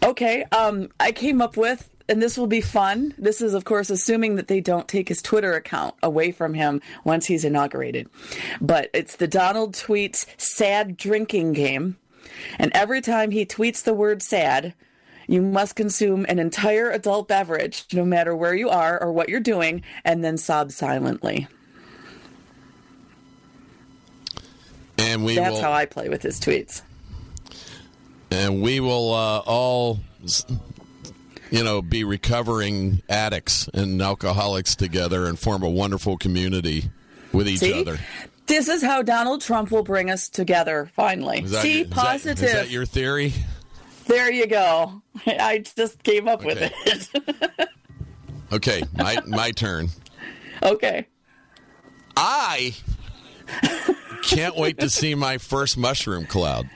Okay, 0.04 0.44
um, 0.52 0.90
I 1.00 1.12
came 1.12 1.40
up 1.40 1.56
with, 1.56 1.88
and 2.12 2.22
this 2.22 2.38
will 2.38 2.46
be 2.46 2.60
fun. 2.60 3.14
This 3.18 3.42
is, 3.42 3.54
of 3.54 3.64
course, 3.64 3.90
assuming 3.90 4.36
that 4.36 4.50
they 4.50 4.60
don't 4.60 4.90
take 4.90 5.08
his 5.08 5.22
Twitter 5.22 5.54
account 5.54 5.96
away 6.04 6.34
from 6.34 6.54
him 6.54 6.82
once 7.06 7.26
he's 7.26 7.46
inaugurated. 7.46 8.10
But 8.60 8.90
it's 8.94 9.16
the 9.16 9.30
Donald 9.30 9.74
tweets 9.76 10.26
sad 10.38 10.98
drinking 10.98 11.54
game. 11.54 11.98
And 12.60 12.70
every 12.76 13.00
time 13.00 13.32
he 13.32 13.46
tweets 13.46 13.82
the 13.82 13.94
word 13.94 14.22
sad, 14.22 14.74
you 15.26 15.42
must 15.42 15.78
consume 15.78 16.26
an 16.28 16.38
entire 16.38 16.92
adult 16.92 17.30
beverage, 17.30 17.86
no 17.94 18.04
matter 18.04 18.36
where 18.36 18.54
you 18.54 18.70
are 18.70 19.02
or 19.02 19.14
what 19.14 19.30
you're 19.30 19.40
doing, 19.40 19.82
and 20.04 20.22
then 20.22 20.38
sob 20.38 20.74
silently. 20.74 21.48
And 24.98 25.24
we 25.24 25.36
That's 25.36 25.54
will 25.56 25.62
how 25.62 25.72
I 25.72 25.86
play 25.86 26.10
with 26.10 26.24
his 26.24 26.42
tweets. 26.42 26.82
and 28.30 28.62
we 28.62 28.82
will 28.82 29.14
uh, 29.14 29.40
all 29.46 30.02
you 31.52 31.64
know 31.64 31.82
be 31.82 32.04
recovering 32.04 33.02
addicts 33.08 33.68
and 33.74 34.02
alcoholics 34.02 34.76
together 34.76 35.26
and 35.26 35.38
form 35.38 35.62
a 35.64 35.70
wonderful 35.70 36.18
community 36.18 36.90
with 37.32 37.48
each 37.48 37.60
See? 37.60 37.80
other. 37.80 38.00
This 38.48 38.68
is 38.68 38.82
how 38.82 39.02
Donald 39.02 39.42
Trump 39.42 39.72
will 39.72 39.84
bring 39.84 40.10
us 40.10 40.28
together, 40.28 40.90
finally. 40.96 41.42
That 41.42 41.62
See, 41.62 41.82
is 41.82 41.88
positive. 41.88 42.44
is 42.44 42.54
that 42.54 42.70
your 42.70 42.86
theory? 42.86 43.34
There 44.08 44.30
you 44.32 44.48
go. 44.48 45.02
I 45.26 45.60
just 45.60 46.04
came 46.04 46.28
up 46.28 46.44
with 46.44 46.58
it. 46.60 47.70
Okay, 48.54 48.84
my 48.98 49.18
my 49.28 49.52
turn. 49.52 49.88
okay. 50.62 51.08
I 52.18 52.76
can't 54.24 54.58
wait 54.58 54.78
to 54.80 54.90
see 54.90 55.16
my 55.16 55.38
first 55.38 55.78
mushroom 55.78 56.26
cloud. 56.26 56.70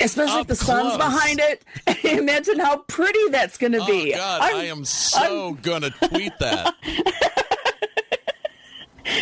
Especially 0.00 0.34
Up 0.34 0.40
if 0.42 0.46
the 0.48 0.56
sun's 0.56 0.96
behind 0.96 1.40
it. 1.40 1.64
Imagine 2.04 2.58
how 2.58 2.78
pretty 2.78 3.28
that's 3.30 3.56
going 3.58 3.72
to 3.72 3.78
Oh 3.82 3.86
be. 3.86 4.12
God, 4.12 4.40
I'm- 4.42 4.56
I 4.56 4.64
am 4.64 4.84
so 4.84 5.54
gonna 5.62 5.90
tweet 5.90 6.32
that. 6.40 6.74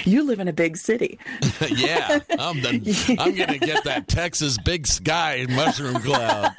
You 0.05 0.23
live 0.23 0.39
in 0.39 0.47
a 0.47 0.53
big 0.53 0.77
city. 0.77 1.19
yeah, 1.69 2.21
I'm 2.39 2.63
the, 2.63 3.17
I'm 3.19 3.35
gonna 3.35 3.59
get 3.59 3.83
that 3.83 4.07
Texas 4.07 4.57
big 4.59 4.87
sky 4.87 5.45
mushroom 5.51 6.01
cloud. 6.01 6.53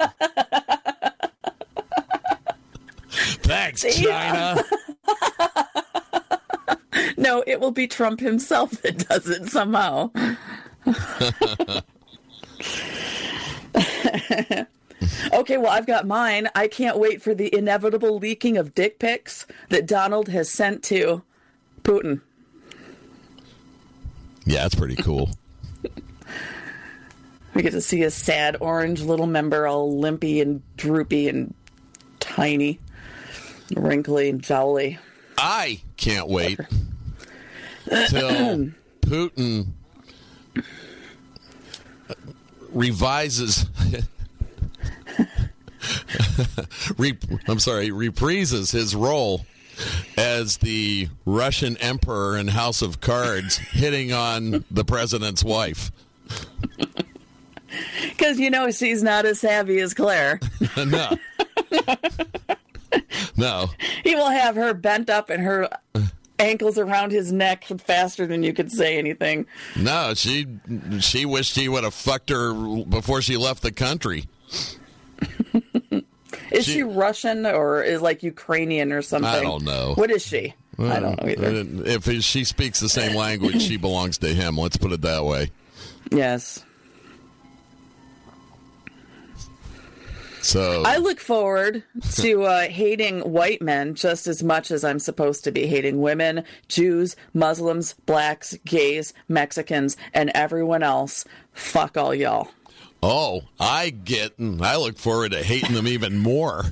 Thanks, 3.42 3.82
China. 3.96 4.62
No, 7.16 7.42
it 7.46 7.60
will 7.60 7.70
be 7.70 7.86
Trump 7.86 8.20
himself 8.20 8.70
that 8.82 9.08
does 9.08 9.26
it 9.28 9.46
somehow. 9.48 10.10
okay, 15.32 15.56
well, 15.56 15.70
I've 15.70 15.86
got 15.86 16.06
mine. 16.06 16.48
I 16.54 16.68
can't 16.68 16.98
wait 16.98 17.22
for 17.22 17.34
the 17.34 17.54
inevitable 17.54 18.18
leaking 18.18 18.56
of 18.56 18.74
dick 18.74 18.98
pics 18.98 19.46
that 19.68 19.86
Donald 19.86 20.28
has 20.28 20.48
sent 20.48 20.82
to 20.84 21.22
Putin. 21.82 22.20
Yeah, 24.46 24.62
that's 24.62 24.74
pretty 24.74 24.96
cool. 24.96 25.30
We 27.54 27.62
get 27.62 27.70
to 27.70 27.80
see 27.80 28.02
a 28.02 28.10
sad 28.10 28.56
orange 28.58 29.00
little 29.00 29.28
member, 29.28 29.68
all 29.68 29.96
limpy 29.96 30.40
and 30.40 30.60
droopy 30.76 31.28
and 31.28 31.54
tiny, 32.18 32.80
wrinkly 33.76 34.28
and 34.28 34.42
jowly. 34.42 34.98
I 35.38 35.80
can't 35.96 36.28
wait 36.28 36.58
till 38.08 38.72
Putin 39.02 39.68
revises. 42.70 43.66
Re, 46.98 47.16
I'm 47.48 47.58
sorry, 47.58 47.90
reprises 47.90 48.72
his 48.72 48.94
role 48.94 49.46
as 50.16 50.58
the 50.58 51.08
Russian 51.24 51.76
emperor 51.78 52.36
in 52.36 52.48
House 52.48 52.82
of 52.82 53.00
Cards, 53.00 53.56
hitting 53.56 54.12
on 54.12 54.64
the 54.70 54.84
president's 54.84 55.44
wife. 55.44 55.90
Because, 58.02 58.38
you 58.38 58.50
know, 58.50 58.70
she's 58.70 59.02
not 59.02 59.26
as 59.26 59.40
savvy 59.40 59.80
as 59.80 59.94
Claire. 59.94 60.38
no, 60.76 61.10
no. 63.36 63.70
he 64.04 64.14
will 64.14 64.30
have 64.30 64.54
her 64.54 64.74
bent 64.74 65.10
up 65.10 65.30
and 65.30 65.42
her 65.42 65.68
ankles 66.38 66.78
around 66.78 67.10
his 67.10 67.32
neck 67.32 67.64
faster 67.64 68.26
than 68.26 68.42
you 68.42 68.52
could 68.52 68.70
say 68.70 68.98
anything. 68.98 69.46
No, 69.76 70.14
she 70.14 70.46
she 71.00 71.26
wished 71.26 71.56
he 71.56 71.68
would 71.68 71.84
have 71.84 71.94
fucked 71.94 72.30
her 72.30 72.52
before 72.84 73.22
she 73.22 73.36
left 73.36 73.62
the 73.62 73.72
country. 73.72 74.26
Is 76.50 76.64
She- 76.64 76.72
she, 76.74 76.82
Russian 76.82 77.46
or 77.46 77.82
is 77.82 78.00
like 78.02 78.22
Ukrainian 78.22 78.92
or 78.92 79.02
something? 79.02 79.28
I 79.30 79.40
don't 79.40 79.64
know. 79.64 79.94
What 79.94 80.10
is 80.10 80.24
she? 80.24 80.54
I 80.78 80.98
don't 81.00 81.20
know 81.22 81.28
either. 81.28 81.64
If 81.86 82.04
she 82.24 82.42
speaks 82.44 82.80
the 82.80 82.88
same 82.88 83.14
language, 83.16 83.62
she 83.62 83.76
belongs 83.76 84.18
to 84.18 84.28
him. 84.28 84.58
Let's 84.58 84.76
put 84.76 84.90
it 84.92 85.02
that 85.02 85.24
way. 85.24 85.50
Yes. 86.10 86.64
So 90.42 90.82
I 90.84 90.98
look 90.98 91.20
forward 91.20 91.84
to 92.16 92.42
uh, 92.42 92.60
hating 92.68 93.20
white 93.20 93.62
men 93.62 93.94
just 93.94 94.26
as 94.26 94.42
much 94.42 94.70
as 94.70 94.84
I'm 94.84 94.98
supposed 94.98 95.44
to 95.44 95.52
be 95.52 95.66
hating 95.66 96.00
women, 96.02 96.44
Jews, 96.68 97.16
Muslims, 97.32 97.94
blacks, 98.04 98.54
gays, 98.66 99.14
Mexicans, 99.26 99.96
and 100.12 100.30
everyone 100.34 100.82
else. 100.82 101.24
Fuck 101.52 101.96
all 101.96 102.14
y'all. 102.14 102.48
Oh, 103.04 103.42
I 103.60 103.90
get. 103.90 104.38
and 104.38 104.64
I 104.64 104.76
look 104.76 104.96
forward 104.96 105.32
to 105.32 105.42
hating 105.42 105.74
them 105.74 105.86
even 105.86 106.18
more. 106.18 106.64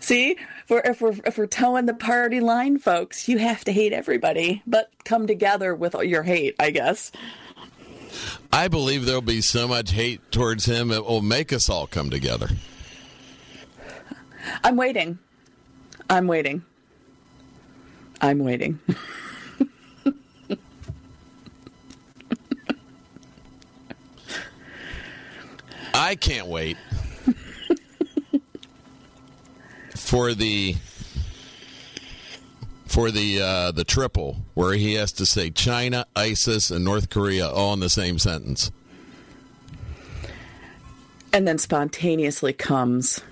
See, 0.00 0.32
if 0.32 0.70
we're, 0.70 0.82
if 0.84 1.00
we're 1.00 1.14
if 1.24 1.36
we're 1.36 1.46
towing 1.46 1.86
the 1.86 1.94
party 1.94 2.38
line, 2.38 2.78
folks, 2.78 3.28
you 3.28 3.38
have 3.38 3.64
to 3.64 3.72
hate 3.72 3.92
everybody, 3.92 4.62
but 4.64 4.92
come 5.04 5.26
together 5.26 5.74
with 5.74 5.94
your 5.94 6.22
hate, 6.22 6.54
I 6.60 6.70
guess. 6.70 7.10
I 8.52 8.68
believe 8.68 9.04
there'll 9.04 9.20
be 9.20 9.40
so 9.40 9.66
much 9.66 9.90
hate 9.90 10.30
towards 10.30 10.64
him 10.64 10.92
it 10.92 11.04
will 11.04 11.22
make 11.22 11.52
us 11.52 11.68
all 11.68 11.88
come 11.88 12.08
together. 12.08 12.48
I'm 14.62 14.76
waiting. 14.76 15.18
I'm 16.08 16.28
waiting. 16.28 16.64
I'm 18.20 18.38
waiting. 18.38 18.78
I 25.96 26.14
can't 26.14 26.46
wait 26.46 26.76
for 29.94 30.34
the 30.34 30.76
for 32.84 33.10
the 33.10 33.40
uh, 33.40 33.72
the 33.72 33.82
triple 33.82 34.36
where 34.52 34.74
he 34.74 34.92
has 34.94 35.10
to 35.12 35.24
say 35.24 35.50
China, 35.50 36.06
ISIS, 36.14 36.70
and 36.70 36.84
North 36.84 37.08
Korea 37.08 37.48
all 37.48 37.72
in 37.72 37.80
the 37.80 37.88
same 37.88 38.18
sentence. 38.18 38.70
And 41.32 41.48
then 41.48 41.56
spontaneously 41.58 42.52
comes 42.52 43.22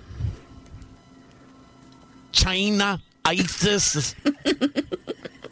China, 2.31 2.99
ISIS. 3.25 4.15
you 4.45 4.53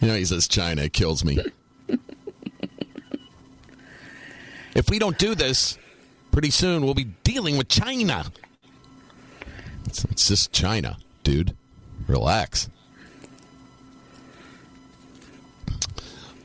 know, 0.01 0.15
he 0.15 0.25
says 0.25 0.47
China. 0.47 0.81
It 0.83 0.93
kills 0.93 1.23
me. 1.23 1.37
if 4.75 4.89
we 4.89 4.97
don't 4.97 5.17
do 5.19 5.35
this, 5.35 5.77
pretty 6.33 6.49
soon 6.49 6.83
we'll 6.83 6.95
be 6.95 7.05
dealing 7.23 7.57
with 7.57 7.69
China. 7.69 8.25
It's, 9.85 10.03
it's 10.05 10.27
just 10.27 10.51
China, 10.51 10.97
dude. 11.23 11.55
Relax. 12.07 12.69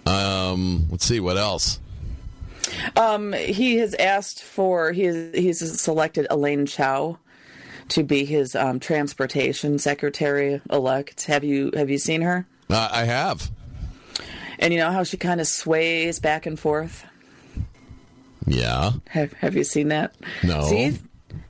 Um, 0.06 0.86
let's 0.90 1.06
see 1.06 1.20
what 1.20 1.38
else. 1.38 1.80
Um, 2.96 3.32
he 3.32 3.78
has 3.78 3.94
asked 3.94 4.42
for 4.42 4.92
he 4.92 5.04
has, 5.04 5.34
he's 5.34 5.80
selected 5.80 6.26
Elaine 6.30 6.66
Chao 6.66 7.18
to 7.88 8.04
be 8.04 8.26
his 8.26 8.54
um, 8.54 8.78
transportation 8.78 9.78
secretary 9.78 10.60
elect. 10.70 11.24
Have 11.24 11.44
you 11.44 11.70
have 11.74 11.88
you 11.88 11.98
seen 11.98 12.20
her? 12.20 12.46
Uh, 12.68 12.88
I 12.92 13.04
have. 13.04 13.50
And 14.58 14.74
you 14.74 14.80
know 14.80 14.92
how 14.92 15.02
she 15.02 15.16
kind 15.16 15.40
of 15.40 15.46
sways 15.46 16.20
back 16.20 16.44
and 16.44 16.60
forth. 16.60 17.06
Yeah. 18.48 18.92
Have 19.08 19.32
Have 19.34 19.54
you 19.56 19.64
seen 19.64 19.88
that? 19.88 20.14
No. 20.42 20.62
See, 20.62 20.98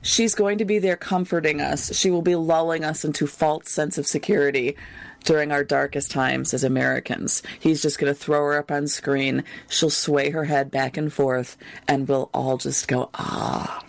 she's 0.01 0.35
going 0.35 0.57
to 0.59 0.65
be 0.65 0.79
there 0.79 0.97
comforting 0.97 1.61
us. 1.61 1.95
She 1.97 2.11
will 2.11 2.21
be 2.21 2.35
lulling 2.35 2.83
us 2.83 3.03
into 3.05 3.25
false 3.27 3.69
sense 3.71 3.97
of 3.97 4.05
security 4.07 4.75
during 5.25 5.51
our 5.51 5.63
darkest 5.63 6.11
times 6.11 6.53
as 6.53 6.63
Americans. 6.63 7.43
He's 7.59 7.81
just 7.81 7.99
going 7.99 8.13
to 8.13 8.17
throw 8.19 8.39
her 8.39 8.57
up 8.57 8.71
on 8.71 8.87
screen. 8.87 9.43
She'll 9.69 9.89
sway 9.89 10.29
her 10.29 10.45
head 10.45 10.71
back 10.71 10.95
and 10.97 11.11
forth, 11.11 11.57
and 11.87 12.07
we'll 12.07 12.29
all 12.33 12.57
just 12.57 12.87
go 12.87 13.09
ah. 13.15 13.83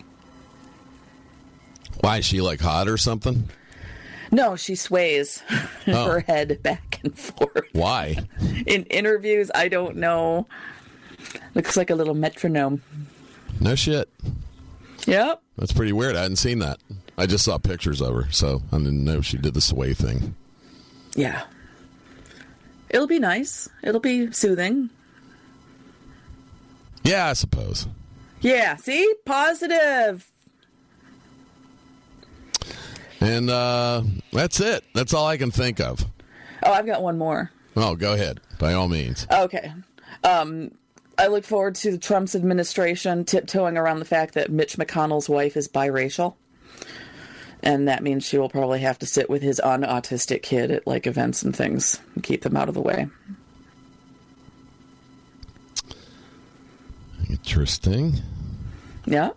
Why 2.01 2.19
is 2.19 2.25
she 2.25 2.41
like 2.41 2.61
hot 2.61 2.89
or 2.89 2.97
something? 2.97 3.49
No, 4.33 4.57
she 4.57 4.75
sways 4.75 5.43
Oh. 5.87 6.07
her 6.07 6.21
head 6.21 6.63
back 6.63 7.01
and 7.03 7.17
forth. 7.19 7.65
Why? 7.73 8.17
In 8.67 8.85
interviews, 8.85 9.51
I 9.55 9.69
don't 9.69 9.97
know. 9.97 10.47
Looks 11.55 11.77
like 11.77 11.91
a 11.91 11.95
little 11.95 12.15
metronome. 12.15 12.83
No 13.61 13.75
shit. 13.75 14.09
Yep. 15.07 15.43
That's 15.57 15.73
pretty 15.73 15.93
weird. 15.93 16.17
I 16.17 16.23
hadn't 16.23 16.37
seen 16.37 16.59
that. 16.61 16.79
I 17.19 17.27
just 17.27 17.45
saw 17.45 17.59
pictures 17.59 18.01
of 18.01 18.15
her, 18.15 18.31
so 18.31 18.63
I 18.73 18.79
didn't 18.79 19.05
know 19.05 19.21
she 19.21 19.37
did 19.37 19.55
the 19.55 19.61
sway 19.61 19.95
thing. 19.95 20.35
Yeah. 21.15 21.43
It'll 22.89 23.07
be 23.07 23.19
nice. 23.19 23.69
It'll 23.83 24.01
be 24.01 24.33
soothing. 24.33 24.91
Yeah, 27.05 27.29
I 27.29 27.33
suppose. 27.35 27.87
Yeah, 28.41 28.77
see? 28.77 29.15
Positive. 29.25 30.27
And 33.21 33.51
uh, 33.51 34.03
that's 34.33 34.61
it. 34.61 34.85
That's 34.95 35.13
all 35.13 35.27
I 35.27 35.37
can 35.37 35.51
think 35.51 35.81
of. 35.81 36.05
Oh, 36.63 36.73
I've 36.73 36.87
got 36.87 37.03
one 37.03 37.19
more. 37.19 37.51
Oh, 37.77 37.95
go 37.95 38.15
ahead, 38.15 38.41
by 38.59 38.73
all 38.73 38.89
means. 38.89 39.27
Okay. 39.31 39.73
Um, 40.25 40.73
I 41.21 41.27
look 41.27 41.45
forward 41.45 41.75
to 41.77 41.99
Trump's 41.99 42.35
administration 42.35 43.27
tiptoeing 43.27 43.77
around 43.77 43.99
the 43.99 44.07
fact 44.07 44.33
that 44.35 44.51
Mitch 44.51 44.79
McConnell's 44.79 45.29
wife 45.29 45.55
is 45.55 45.69
biracial. 45.69 46.35
And 47.63 47.89
that 47.89 48.03
means 48.03 48.25
she 48.25 48.39
will 48.39 48.49
probably 48.49 48.81
have 48.81 48.99
to 49.01 49.07
sit 49.07 49.29
with 49.29 49.43
his 49.43 49.61
unautistic 49.63 50.43
kid 50.43 50.71
at 50.71 50.87
like 50.87 51.07
events 51.07 51.43
and 51.43 51.55
things 51.55 52.01
and 52.15 52.25
keep 52.25 52.41
them 52.41 52.57
out 52.57 52.71
of 52.71 52.75
the 52.75 52.81
way. 52.81 53.07
Interesting. 57.29 58.15
Yeah. 59.05 59.33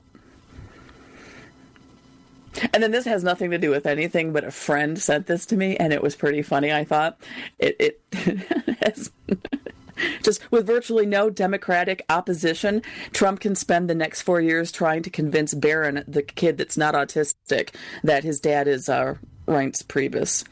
And 2.71 2.81
then 2.81 2.91
this 2.91 3.03
has 3.03 3.25
nothing 3.25 3.51
to 3.51 3.57
do 3.57 3.71
with 3.71 3.85
anything, 3.85 4.31
but 4.31 4.45
a 4.45 4.51
friend 4.51 4.97
sent 4.97 5.27
this 5.27 5.45
to 5.47 5.57
me, 5.57 5.75
and 5.75 5.91
it 5.91 6.01
was 6.01 6.15
pretty 6.15 6.43
funny. 6.43 6.71
I 6.71 6.85
thought 6.85 7.17
it 7.59 7.75
it 7.79 7.99
has 8.83 9.11
just 10.23 10.49
with 10.51 10.65
virtually 10.67 11.05
no 11.05 11.29
Democratic 11.29 12.03
opposition, 12.09 12.81
Trump 13.11 13.39
can 13.39 13.55
spend 13.55 13.89
the 13.89 13.95
next 13.95 14.21
four 14.21 14.41
years 14.41 14.71
trying 14.71 15.03
to 15.03 15.09
convince 15.09 15.53
Barron, 15.53 16.03
the 16.07 16.21
kid 16.23 16.57
that's 16.57 16.77
not 16.77 16.93
autistic, 16.93 17.73
that 18.03 18.23
his 18.23 18.39
dad 18.39 18.67
is 18.67 18.89
uh, 18.89 19.15
Reince 19.47 19.83
Priebus. 19.83 20.43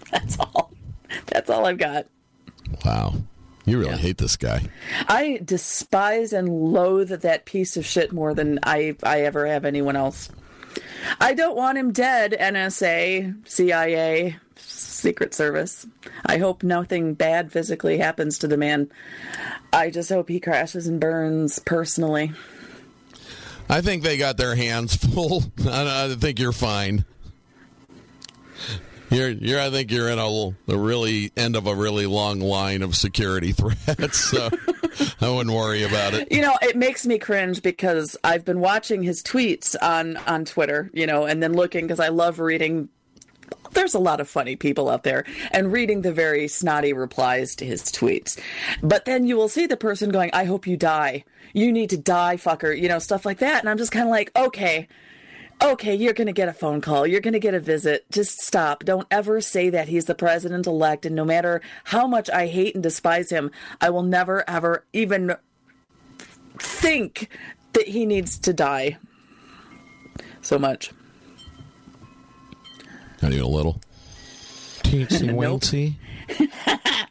that's 0.10 0.38
all. 0.38 0.72
That's 1.26 1.50
all 1.50 1.66
I've 1.66 1.78
got. 1.78 2.06
Wow. 2.84 3.14
You 3.64 3.78
really 3.78 3.90
Yeah. 3.90 3.96
hate 3.96 4.18
this 4.18 4.36
guy. 4.36 4.62
I 5.08 5.40
despise 5.44 6.32
and 6.32 6.48
loathe 6.48 7.10
that 7.10 7.44
piece 7.44 7.76
of 7.76 7.84
shit 7.84 8.12
more 8.12 8.32
than 8.34 8.58
I 8.62 8.96
I 9.02 9.22
ever 9.22 9.46
have 9.46 9.64
anyone 9.66 9.94
else. 9.96 10.30
I 11.20 11.34
don't 11.34 11.56
want 11.56 11.78
him 11.78 11.92
dead, 11.92 12.36
NSA, 12.38 13.48
CIA, 13.48 14.36
Secret 14.56 15.34
Service. 15.34 15.86
I 16.26 16.38
hope 16.38 16.62
nothing 16.62 17.14
bad 17.14 17.52
physically 17.52 17.98
happens 17.98 18.38
to 18.38 18.48
the 18.48 18.56
man. 18.56 18.90
I 19.72 19.90
just 19.90 20.10
hope 20.10 20.28
he 20.28 20.40
crashes 20.40 20.86
and 20.86 21.00
burns 21.00 21.58
personally. 21.58 22.32
I 23.68 23.80
think 23.80 24.02
they 24.02 24.16
got 24.16 24.36
their 24.36 24.54
hands 24.54 24.96
full. 24.96 25.44
I, 25.68 26.14
think 26.18 26.38
you're 26.38 26.52
fine. 26.52 27.04
You're, 29.10 29.30
you're. 29.30 29.60
I 29.60 29.70
think 29.70 29.90
you're 29.90 30.08
in 30.08 30.18
a 30.18 30.28
the 30.66 30.78
really 30.78 31.32
end 31.36 31.56
of 31.56 31.66
a 31.66 31.74
really 31.74 32.06
long 32.06 32.40
line 32.40 32.82
of 32.82 32.94
security 32.94 33.52
threats. 33.52 34.18
So 34.18 34.50
I 35.20 35.30
wouldn't 35.30 35.54
worry 35.54 35.82
about 35.82 36.14
it. 36.14 36.30
You 36.30 36.42
know, 36.42 36.56
it 36.62 36.76
makes 36.76 37.06
me 37.06 37.18
cringe 37.18 37.62
because 37.62 38.16
I've 38.22 38.44
been 38.44 38.60
watching 38.60 39.02
his 39.02 39.22
tweets 39.22 39.74
on 39.80 40.16
on 40.18 40.44
Twitter, 40.44 40.90
you 40.92 41.06
know, 41.06 41.24
and 41.24 41.42
then 41.42 41.54
looking 41.54 41.86
because 41.86 42.00
I 42.00 42.08
love 42.08 42.38
reading. 42.38 42.88
There's 43.72 43.94
a 43.94 43.98
lot 43.98 44.20
of 44.20 44.28
funny 44.28 44.56
people 44.56 44.88
out 44.88 45.04
there, 45.04 45.24
and 45.52 45.72
reading 45.72 46.02
the 46.02 46.12
very 46.12 46.48
snotty 46.48 46.92
replies 46.92 47.54
to 47.56 47.64
his 47.64 47.82
tweets. 47.84 48.38
But 48.82 49.04
then 49.04 49.26
you 49.26 49.36
will 49.36 49.48
see 49.48 49.66
the 49.66 49.76
person 49.76 50.10
going, 50.10 50.30
"I 50.32 50.44
hope 50.44 50.66
you 50.66 50.76
die. 50.76 51.24
You 51.54 51.72
need 51.72 51.90
to 51.90 51.96
die, 51.96 52.36
fucker," 52.36 52.78
you 52.78 52.88
know, 52.88 52.98
stuff 52.98 53.24
like 53.24 53.38
that. 53.38 53.60
And 53.60 53.68
I'm 53.68 53.78
just 53.78 53.92
kind 53.92 54.04
of 54.04 54.10
like, 54.10 54.30
okay. 54.36 54.88
Okay, 55.62 55.94
you're 55.94 56.12
going 56.12 56.26
to 56.28 56.32
get 56.32 56.48
a 56.48 56.52
phone 56.52 56.80
call. 56.80 57.06
You're 57.06 57.20
going 57.20 57.32
to 57.32 57.40
get 57.40 57.54
a 57.54 57.60
visit. 57.60 58.06
Just 58.12 58.40
stop. 58.40 58.84
Don't 58.84 59.06
ever 59.10 59.40
say 59.40 59.70
that 59.70 59.88
he's 59.88 60.04
the 60.04 60.14
president 60.14 60.66
elect. 60.66 61.04
And 61.04 61.16
no 61.16 61.24
matter 61.24 61.60
how 61.84 62.06
much 62.06 62.30
I 62.30 62.46
hate 62.46 62.74
and 62.74 62.82
despise 62.82 63.30
him, 63.30 63.50
I 63.80 63.90
will 63.90 64.04
never, 64.04 64.48
ever 64.48 64.84
even 64.92 65.34
think 66.58 67.28
that 67.72 67.88
he 67.88 68.06
needs 68.06 68.38
to 68.38 68.52
die 68.52 68.98
so 70.42 70.58
much. 70.58 70.92
Not 73.20 73.32
even 73.32 73.44
a 73.44 73.48
little. 73.48 73.80
Teensy 74.84 75.22
Nope. 75.34 75.60
weensy. 75.62 75.94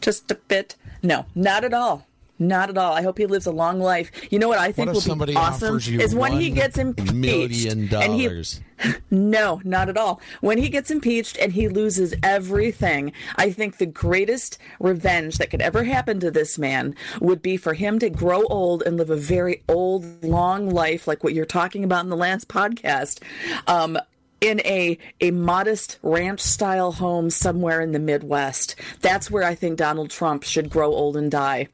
Just 0.00 0.30
a 0.30 0.36
bit. 0.36 0.76
No, 1.02 1.26
not 1.34 1.64
at 1.64 1.74
all. 1.74 2.06
Not 2.40 2.70
at 2.70 2.78
all. 2.78 2.94
I 2.94 3.02
hope 3.02 3.18
he 3.18 3.26
lives 3.26 3.44
a 3.44 3.52
long 3.52 3.80
life. 3.80 4.10
You 4.32 4.38
know 4.38 4.48
what 4.48 4.58
I 4.58 4.72
think 4.72 4.86
What 4.86 4.94
will 4.94 5.00
somebody 5.02 5.34
be 5.34 5.36
awesome 5.36 5.74
offers 5.74 5.88
you 5.88 6.00
is 6.00 6.14
when 6.14 6.32
he 6.32 6.50
gets 6.50 6.78
impeached 6.78 7.12
million 7.12 7.94
and 7.94 8.14
he 8.14 8.26
dollars? 8.26 8.60
No, 9.10 9.60
not 9.62 9.90
at 9.90 9.98
all. 9.98 10.22
When 10.40 10.56
he 10.56 10.70
gets 10.70 10.90
impeached 10.90 11.36
and 11.36 11.52
he 11.52 11.68
loses 11.68 12.14
everything, 12.22 13.12
I 13.36 13.52
think 13.52 13.76
the 13.76 13.84
greatest 13.84 14.56
revenge 14.78 15.36
that 15.36 15.50
could 15.50 15.60
ever 15.60 15.84
happen 15.84 16.18
to 16.20 16.30
this 16.30 16.58
man 16.58 16.94
would 17.20 17.42
be 17.42 17.58
for 17.58 17.74
him 17.74 17.98
to 17.98 18.08
grow 18.08 18.44
old 18.44 18.82
and 18.82 18.96
live 18.96 19.10
a 19.10 19.16
very 19.16 19.62
old, 19.68 20.24
long 20.24 20.70
life, 20.70 21.06
like 21.06 21.22
what 21.22 21.34
you're 21.34 21.44
talking 21.44 21.84
about 21.84 22.04
in 22.04 22.08
the 22.08 22.16
last 22.16 22.48
podcast. 22.48 23.22
Um, 23.66 23.98
in 24.40 24.60
a 24.60 24.96
a 25.20 25.30
modest 25.32 25.98
ranch 26.02 26.40
style 26.40 26.92
home 26.92 27.28
somewhere 27.28 27.82
in 27.82 27.92
the 27.92 27.98
Midwest. 27.98 28.74
That's 29.02 29.30
where 29.30 29.44
I 29.44 29.54
think 29.54 29.76
Donald 29.76 30.08
Trump 30.08 30.42
should 30.44 30.70
grow 30.70 30.94
old 30.94 31.18
and 31.18 31.30
die. 31.30 31.68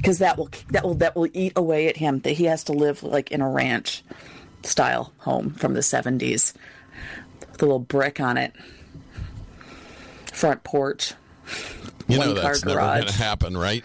Because 0.00 0.18
that 0.18 0.38
will 0.38 0.48
that 0.70 0.84
will 0.84 0.94
that 0.94 1.14
will 1.16 1.28
eat 1.32 1.52
away 1.56 1.86
at 1.88 1.96
him 1.96 2.20
that 2.20 2.32
he 2.32 2.44
has 2.44 2.64
to 2.64 2.72
live 2.72 3.02
like 3.02 3.30
in 3.30 3.40
a 3.40 3.48
ranch. 3.50 4.02
style 4.62 5.12
home 5.18 5.50
from 5.54 5.74
the 5.74 5.80
70s. 5.80 6.52
The 7.58 7.66
little 7.66 7.78
brick 7.78 8.20
on 8.20 8.36
it. 8.36 8.52
Front 10.32 10.64
porch. 10.64 11.12
You 12.08 12.18
One 12.18 12.28
know 12.34 12.40
car 12.40 12.52
that's 12.52 12.64
never 12.64 12.78
garage. 12.80 13.00
going 13.00 13.06
to 13.12 13.18
happen, 13.18 13.56
right? 13.56 13.84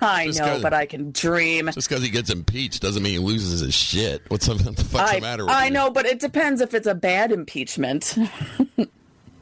I 0.00 0.26
Just 0.26 0.40
know, 0.40 0.58
but 0.62 0.72
I 0.74 0.86
can 0.86 1.12
dream. 1.12 1.66
Just 1.72 1.88
because 1.88 2.02
he 2.02 2.10
gets 2.10 2.30
impeached 2.30 2.82
doesn't 2.82 3.02
mean 3.02 3.12
he 3.12 3.18
loses 3.18 3.60
his 3.60 3.74
shit. 3.74 4.22
What's 4.28 4.46
the, 4.46 4.54
what 4.64 4.76
the 4.76 4.84
fuck's 4.84 5.10
I, 5.12 5.14
the 5.16 5.20
matter 5.20 5.44
with 5.44 5.54
I 5.54 5.66
you? 5.66 5.70
know, 5.72 5.90
but 5.90 6.06
it 6.06 6.18
depends 6.20 6.60
if 6.60 6.74
it's 6.74 6.86
a 6.86 6.94
bad 6.94 7.30
impeachment. 7.32 8.16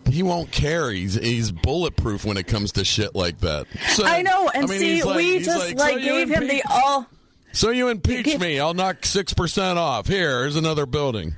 He 0.08 0.22
won't 0.22 0.50
care. 0.50 0.90
He's 0.90 1.14
he's 1.14 1.52
bulletproof 1.52 2.24
when 2.24 2.36
it 2.36 2.46
comes 2.46 2.72
to 2.72 2.84
shit 2.84 3.14
like 3.14 3.38
that. 3.40 3.66
So, 3.90 4.04
I 4.04 4.22
know, 4.22 4.50
and 4.54 4.64
I 4.64 4.66
mean, 4.66 4.80
see, 4.80 5.02
like- 5.02 5.16
we 5.16 5.38
just 5.40 5.76
like, 5.76 5.78
"So 5.78 5.98
gave 5.98 6.30
him 6.30 6.48
the 6.48 6.62
all. 6.68 7.06
So 7.52 7.70
you 7.70 7.88
impeach 7.88 8.38
me? 8.38 8.60
I'll 8.60 8.74
knock 8.74 9.04
six 9.04 9.32
percent 9.34 9.78
off. 9.78 10.06
Here, 10.06 10.40
here's 10.40 10.56
another 10.56 10.86
building. 10.86 11.34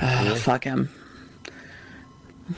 Ah, 0.00 0.36
fuck 0.38 0.64
him. 0.64 0.90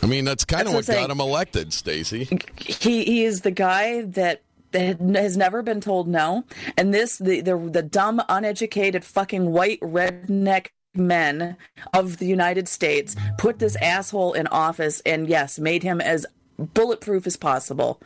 I 0.02 0.06
mean, 0.06 0.24
that's 0.24 0.44
kind 0.44 0.68
of 0.68 0.74
what 0.74 0.86
what 0.86 0.94
got 0.94 1.10
him 1.10 1.20
elected, 1.20 1.72
Stacey. 1.72 2.28
He 2.56 3.04
he 3.04 3.24
is 3.24 3.40
the 3.40 3.50
guy 3.50 4.02
that 4.02 4.42
that 4.72 5.00
has 5.00 5.36
never 5.36 5.62
been 5.62 5.80
told 5.80 6.06
no, 6.06 6.44
and 6.76 6.94
this 6.94 7.18
the 7.18 7.40
the, 7.40 7.56
the 7.56 7.82
dumb, 7.82 8.22
uneducated, 8.28 9.04
fucking 9.04 9.50
white 9.50 9.80
redneck 9.80 10.68
men 10.94 11.56
of 11.94 12.18
the 12.18 12.26
United 12.26 12.68
States 12.68 13.16
put 13.38 13.58
this 13.58 13.76
asshole 13.76 14.32
in 14.32 14.46
office, 14.48 15.00
and 15.06 15.28
yes, 15.28 15.58
made 15.58 15.82
him 15.82 16.00
as 16.00 16.26
bulletproof 16.58 17.26
as 17.26 17.36
possible. 17.36 18.00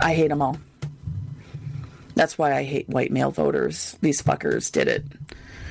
I 0.00 0.14
hate 0.14 0.28
them 0.28 0.42
all. 0.42 0.58
That's 2.14 2.38
why 2.38 2.54
I 2.54 2.64
hate 2.64 2.88
white 2.88 3.10
male 3.10 3.30
voters. 3.30 3.96
These 4.00 4.22
fuckers 4.22 4.70
did 4.70 4.88
it. 4.88 5.04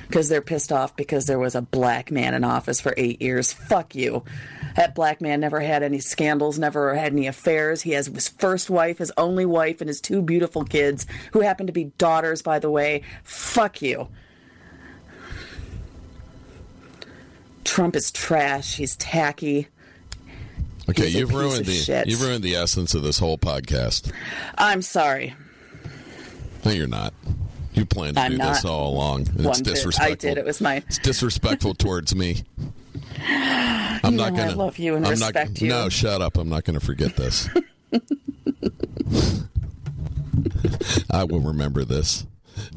Because 0.07 0.27
they're 0.27 0.41
pissed 0.41 0.71
off 0.71 0.95
because 0.95 1.27
there 1.27 1.37
was 1.37 1.53
a 1.53 1.61
black 1.61 2.09
man 2.09 2.33
in 2.33 2.43
office 2.43 2.81
for 2.81 2.95
eight 2.97 3.21
years. 3.21 3.53
Fuck 3.53 3.93
you. 3.93 4.23
That 4.75 4.95
black 4.95 5.21
man 5.21 5.39
never 5.39 5.59
had 5.59 5.83
any 5.83 5.99
scandals, 5.99 6.57
never 6.57 6.95
had 6.95 7.13
any 7.13 7.27
affairs. 7.27 7.83
He 7.83 7.91
has 7.91 8.07
his 8.07 8.27
first 8.27 8.71
wife, 8.71 8.97
his 8.97 9.11
only 9.17 9.45
wife, 9.45 9.81
and 9.81 9.87
his 9.87 10.01
two 10.01 10.23
beautiful 10.23 10.63
kids, 10.63 11.05
who 11.33 11.41
happen 11.41 11.67
to 11.67 11.73
be 11.73 11.91
daughters, 11.99 12.41
by 12.41 12.57
the 12.57 12.71
way. 12.71 13.03
Fuck 13.23 13.83
you. 13.83 14.07
Trump 17.79 17.95
is 17.95 18.11
trash. 18.11 18.75
He's 18.75 18.97
tacky. 18.97 19.69
Okay, 20.89 21.05
He's 21.05 21.15
you've 21.15 21.33
ruined 21.33 21.65
the 21.65 21.71
shit. 21.71 22.07
you've 22.07 22.21
ruined 22.21 22.43
the 22.43 22.57
essence 22.57 22.93
of 22.93 23.03
this 23.03 23.19
whole 23.19 23.37
podcast. 23.37 24.11
I'm 24.57 24.81
sorry. 24.81 25.33
No, 26.65 26.71
you're 26.71 26.87
not. 26.87 27.13
You 27.73 27.85
planned 27.85 28.17
to 28.17 28.21
I'm 28.23 28.31
do 28.31 28.37
this 28.39 28.65
all 28.65 28.89
along. 28.89 29.29
And 29.29 29.45
it's 29.45 29.61
bit. 29.61 29.75
disrespectful. 29.75 30.11
I 30.11 30.15
did. 30.15 30.37
It 30.37 30.43
was 30.43 30.59
my. 30.59 30.83
It's 30.87 30.97
disrespectful 30.97 31.73
towards 31.73 32.13
me. 32.13 32.43
I'm 33.29 34.11
You 34.11 34.17
not 34.17 34.35
gonna. 34.35 34.55
love 34.55 34.77
you 34.77 34.97
and 34.97 35.05
I'm 35.05 35.11
respect 35.11 35.51
not, 35.51 35.61
you. 35.61 35.69
No, 35.69 35.87
shut 35.87 36.21
up. 36.21 36.37
I'm 36.37 36.49
not 36.49 36.65
going 36.65 36.77
to 36.77 36.85
forget 36.85 37.15
this. 37.15 37.47
I 41.09 41.23
will 41.23 41.39
remember 41.39 41.85
this, 41.85 42.25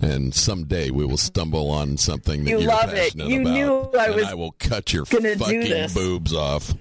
and 0.01 0.35
someday 0.35 0.91
we 0.91 1.05
will 1.05 1.17
stumble 1.17 1.71
on 1.71 1.97
something 1.97 2.45
that 2.45 2.51
You 2.51 2.59
are 2.59 2.63
love 2.63 2.89
it. 2.91 2.97
passionate 2.97 3.29
You 3.29 3.41
about, 3.43 3.53
knew 3.53 3.99
I 4.01 4.07
and 4.07 4.15
was 4.15 4.25
I 4.25 4.35
will 4.35 4.53
cut 4.59 4.93
your 4.93 5.05
fucking 5.05 5.89
boobs 5.95 6.33
off. 6.35 6.73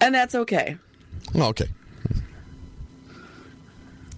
And 0.00 0.14
that's 0.14 0.34
okay. 0.34 0.76
Well, 1.34 1.48
okay. 1.48 1.66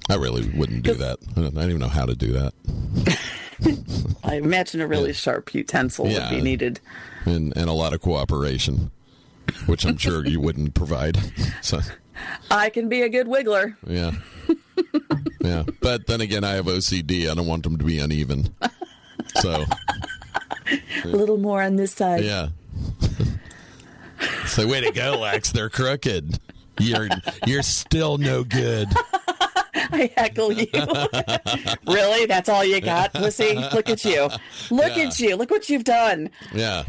I 0.09 0.15
really 0.17 0.49
wouldn't 0.51 0.83
do 0.83 0.95
that. 0.95 1.19
I 1.37 1.41
don't, 1.41 1.57
I 1.57 1.61
don't 1.63 1.71
even 1.71 1.81
know 1.81 1.89
how 1.89 2.07
to 2.07 2.15
do 2.15 2.33
that. 2.33 2.53
I 4.25 4.37
imagine 4.37 4.81
a 4.81 4.87
really 4.87 5.13
sharp 5.13 5.55
utensil 5.55 6.07
Yeah. 6.09 6.31
would 6.31 6.37
be 6.37 6.43
needed. 6.43 6.81
and 7.25 7.57
and 7.57 7.69
a 7.71 7.73
lot 7.73 7.93
of 7.95 8.01
cooperation, 8.01 8.91
which 9.67 9.85
I'm 9.87 9.97
sure 9.97 10.27
you 10.27 10.41
wouldn't 10.41 10.75
provide. 10.75 11.19
So 11.63 11.81
I 12.51 12.71
can 12.71 12.89
be 12.89 13.03
a 13.03 13.09
good 13.09 13.27
wiggler. 13.27 13.77
yeah, 13.87 14.13
yeah. 15.41 15.65
But 15.81 16.07
then 16.07 16.21
again, 16.21 16.45
I 16.45 16.53
have 16.53 16.67
OCD. 16.67 17.31
I 17.31 17.35
don't 17.35 17.47
want 17.47 17.63
them 17.65 17.79
to 17.79 17.85
be 17.85 17.99
uneven. 17.99 18.55
So 19.41 19.65
A 21.05 21.09
little 21.09 21.39
more 21.39 21.63
on 21.63 21.77
this 21.77 21.93
side. 21.93 22.25
yeah. 22.25 22.49
So 24.47 24.67
way 24.67 24.81
to 24.81 24.93
go, 24.93 25.19
Lex. 25.19 25.51
They're 25.53 25.71
crooked. 25.71 26.39
You're 26.79 27.09
you're 27.47 27.63
still 27.63 28.19
no 28.19 28.45
good. 28.45 28.89
I 29.75 30.11
heckle 30.17 30.53
you. 30.53 30.67
really? 31.87 32.27
That's 32.27 32.49
all 32.49 32.65
you 32.65 32.81
got, 32.81 33.13
pussy? 33.13 33.55
Look 33.55 33.89
at 33.91 34.05
you. 34.05 34.29
Look 34.71 34.97
Yeah. 34.97 35.05
at 35.05 35.21
you. 35.21 35.37
Look 35.37 35.51
what 35.51 35.69
you've 35.69 35.85
done. 35.85 36.31
Yeah. 36.53 36.85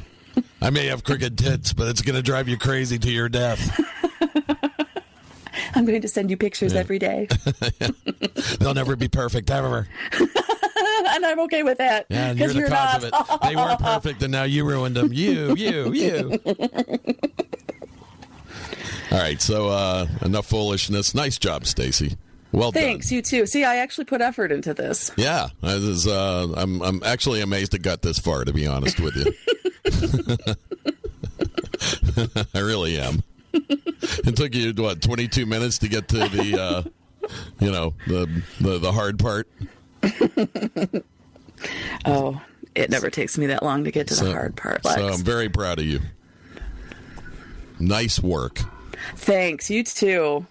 I 0.61 0.69
may 0.69 0.85
have 0.87 1.03
crooked 1.03 1.37
tits, 1.37 1.71
but 1.73 1.87
it's 1.87 2.01
going 2.01 2.15
to 2.15 2.21
drive 2.21 2.47
you 2.49 2.57
crazy 2.57 2.97
to 2.99 3.11
your 3.11 3.29
death. 3.29 3.79
I'm 5.75 5.85
going 5.85 6.01
to 6.01 6.07
send 6.07 6.29
you 6.29 6.37
pictures 6.37 6.73
every 6.73 6.99
day. 6.99 7.27
They'll 8.59 8.73
never 8.73 8.95
be 8.95 9.07
perfect 9.09 9.49
ever. 9.51 9.87
and 11.09 11.25
I'm 11.25 11.39
okay 11.41 11.63
with 11.63 11.77
that. 11.79 12.05
Yeah, 12.09 12.31
you're 12.31 12.47
the 12.49 12.53
you're 12.55 12.67
cause 12.69 13.03
not. 13.03 13.13
of 13.29 13.41
it. 13.41 13.41
They 13.47 13.55
weren't 13.55 13.79
perfect, 13.79 14.23
and 14.23 14.31
now 14.31 14.43
you 14.43 14.65
ruined 14.65 14.95
them. 14.95 15.11
You, 15.13 15.55
you, 15.55 15.91
you. 15.93 16.39
All 19.11 19.19
right, 19.19 19.41
so 19.41 19.69
uh, 19.69 20.07
enough 20.21 20.47
foolishness. 20.47 21.13
Nice 21.13 21.37
job, 21.37 21.65
Stacey. 21.65 22.17
Well 22.51 22.71
Thanks, 22.71 23.09
done. 23.09 23.17
you 23.17 23.21
too. 23.21 23.45
See, 23.45 23.63
I 23.65 23.77
actually 23.77 24.05
put 24.05 24.21
effort 24.21 24.51
into 24.51 24.73
this. 24.73 25.11
Yeah, 25.17 25.49
I 25.61 25.75
was, 25.75 26.07
uh, 26.07 26.47
I'm 26.55 26.81
I'm 26.81 27.03
actually 27.03 27.41
amazed 27.41 27.73
it 27.73 27.81
got 27.81 28.01
this 28.01 28.17
far. 28.17 28.45
To 28.45 28.53
be 28.53 28.65
honest 28.65 28.99
with 28.99 29.15
you, 29.17 29.33
I 32.53 32.59
really 32.59 32.97
am. 32.97 33.23
It 34.27 34.35
took 34.35 34.53
you 34.53 34.73
what 34.73 35.01
22 35.01 35.45
minutes 35.45 35.79
to 35.79 35.87
get 35.87 36.07
to 36.09 36.17
the, 36.17 36.61
uh, 36.61 36.83
you 37.59 37.71
know, 37.71 37.93
the 38.07 38.41
the, 38.59 38.77
the 38.79 38.91
hard 38.91 39.19
part. 39.19 39.47
Oh, 42.05 42.41
it 42.75 42.89
never 42.89 43.09
takes 43.09 43.37
me 43.37 43.45
that 43.47 43.63
long 43.63 43.85
to 43.85 43.91
get 43.91 44.07
to 44.07 44.13
So- 44.15 44.25
the 44.25 44.33
hard 44.33 44.55
part, 44.55 44.83
Lex. 44.85 44.99
So 44.99 45.07
I'm 45.07 45.23
very 45.23 45.49
proud 45.49 45.79
of 45.79 45.85
you. 45.85 46.01
Nice 47.79 48.21
work. 48.21 48.59
Thanks, 49.15 49.69
you 49.69 49.83
too. 49.83 50.45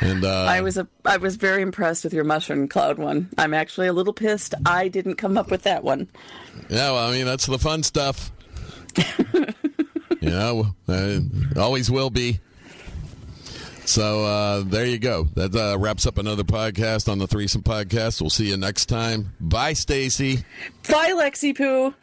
And 0.00 0.24
uh, 0.24 0.44
I 0.44 0.60
was 0.60 0.76
a, 0.76 0.86
I 1.04 1.16
was 1.18 1.36
very 1.36 1.62
impressed 1.62 2.04
with 2.04 2.12
your 2.12 2.24
mushroom 2.24 2.68
cloud 2.68 2.98
one. 2.98 3.28
I'm 3.38 3.54
actually 3.54 3.86
a 3.86 3.92
little 3.92 4.12
pissed 4.12 4.54
I 4.66 4.88
didn't 4.88 5.14
come 5.16 5.38
up 5.38 5.50
with 5.50 5.62
that 5.62 5.82
one. 5.84 6.08
Yeah, 6.68 6.90
well, 6.92 7.08
I 7.08 7.12
mean 7.12 7.24
that's 7.26 7.46
the 7.46 7.58
fun 7.58 7.82
stuff. 7.82 8.30
know, 10.30 10.74
uh, 10.88 11.20
always 11.58 11.90
will 11.90 12.10
be. 12.10 12.40
So 13.86 14.24
uh, 14.24 14.62
there 14.64 14.86
you 14.86 14.98
go. 14.98 15.24
That 15.34 15.54
uh, 15.54 15.78
wraps 15.78 16.06
up 16.06 16.16
another 16.18 16.44
podcast 16.44 17.10
on 17.10 17.18
the 17.18 17.26
Threesome 17.26 17.62
Podcast. 17.62 18.20
We'll 18.20 18.30
see 18.30 18.48
you 18.48 18.56
next 18.56 18.86
time. 18.86 19.34
Bye, 19.40 19.74
Stacey. 19.74 20.38
Bye, 20.88 21.12
Lexi 21.12 21.56
Poo. 21.56 21.94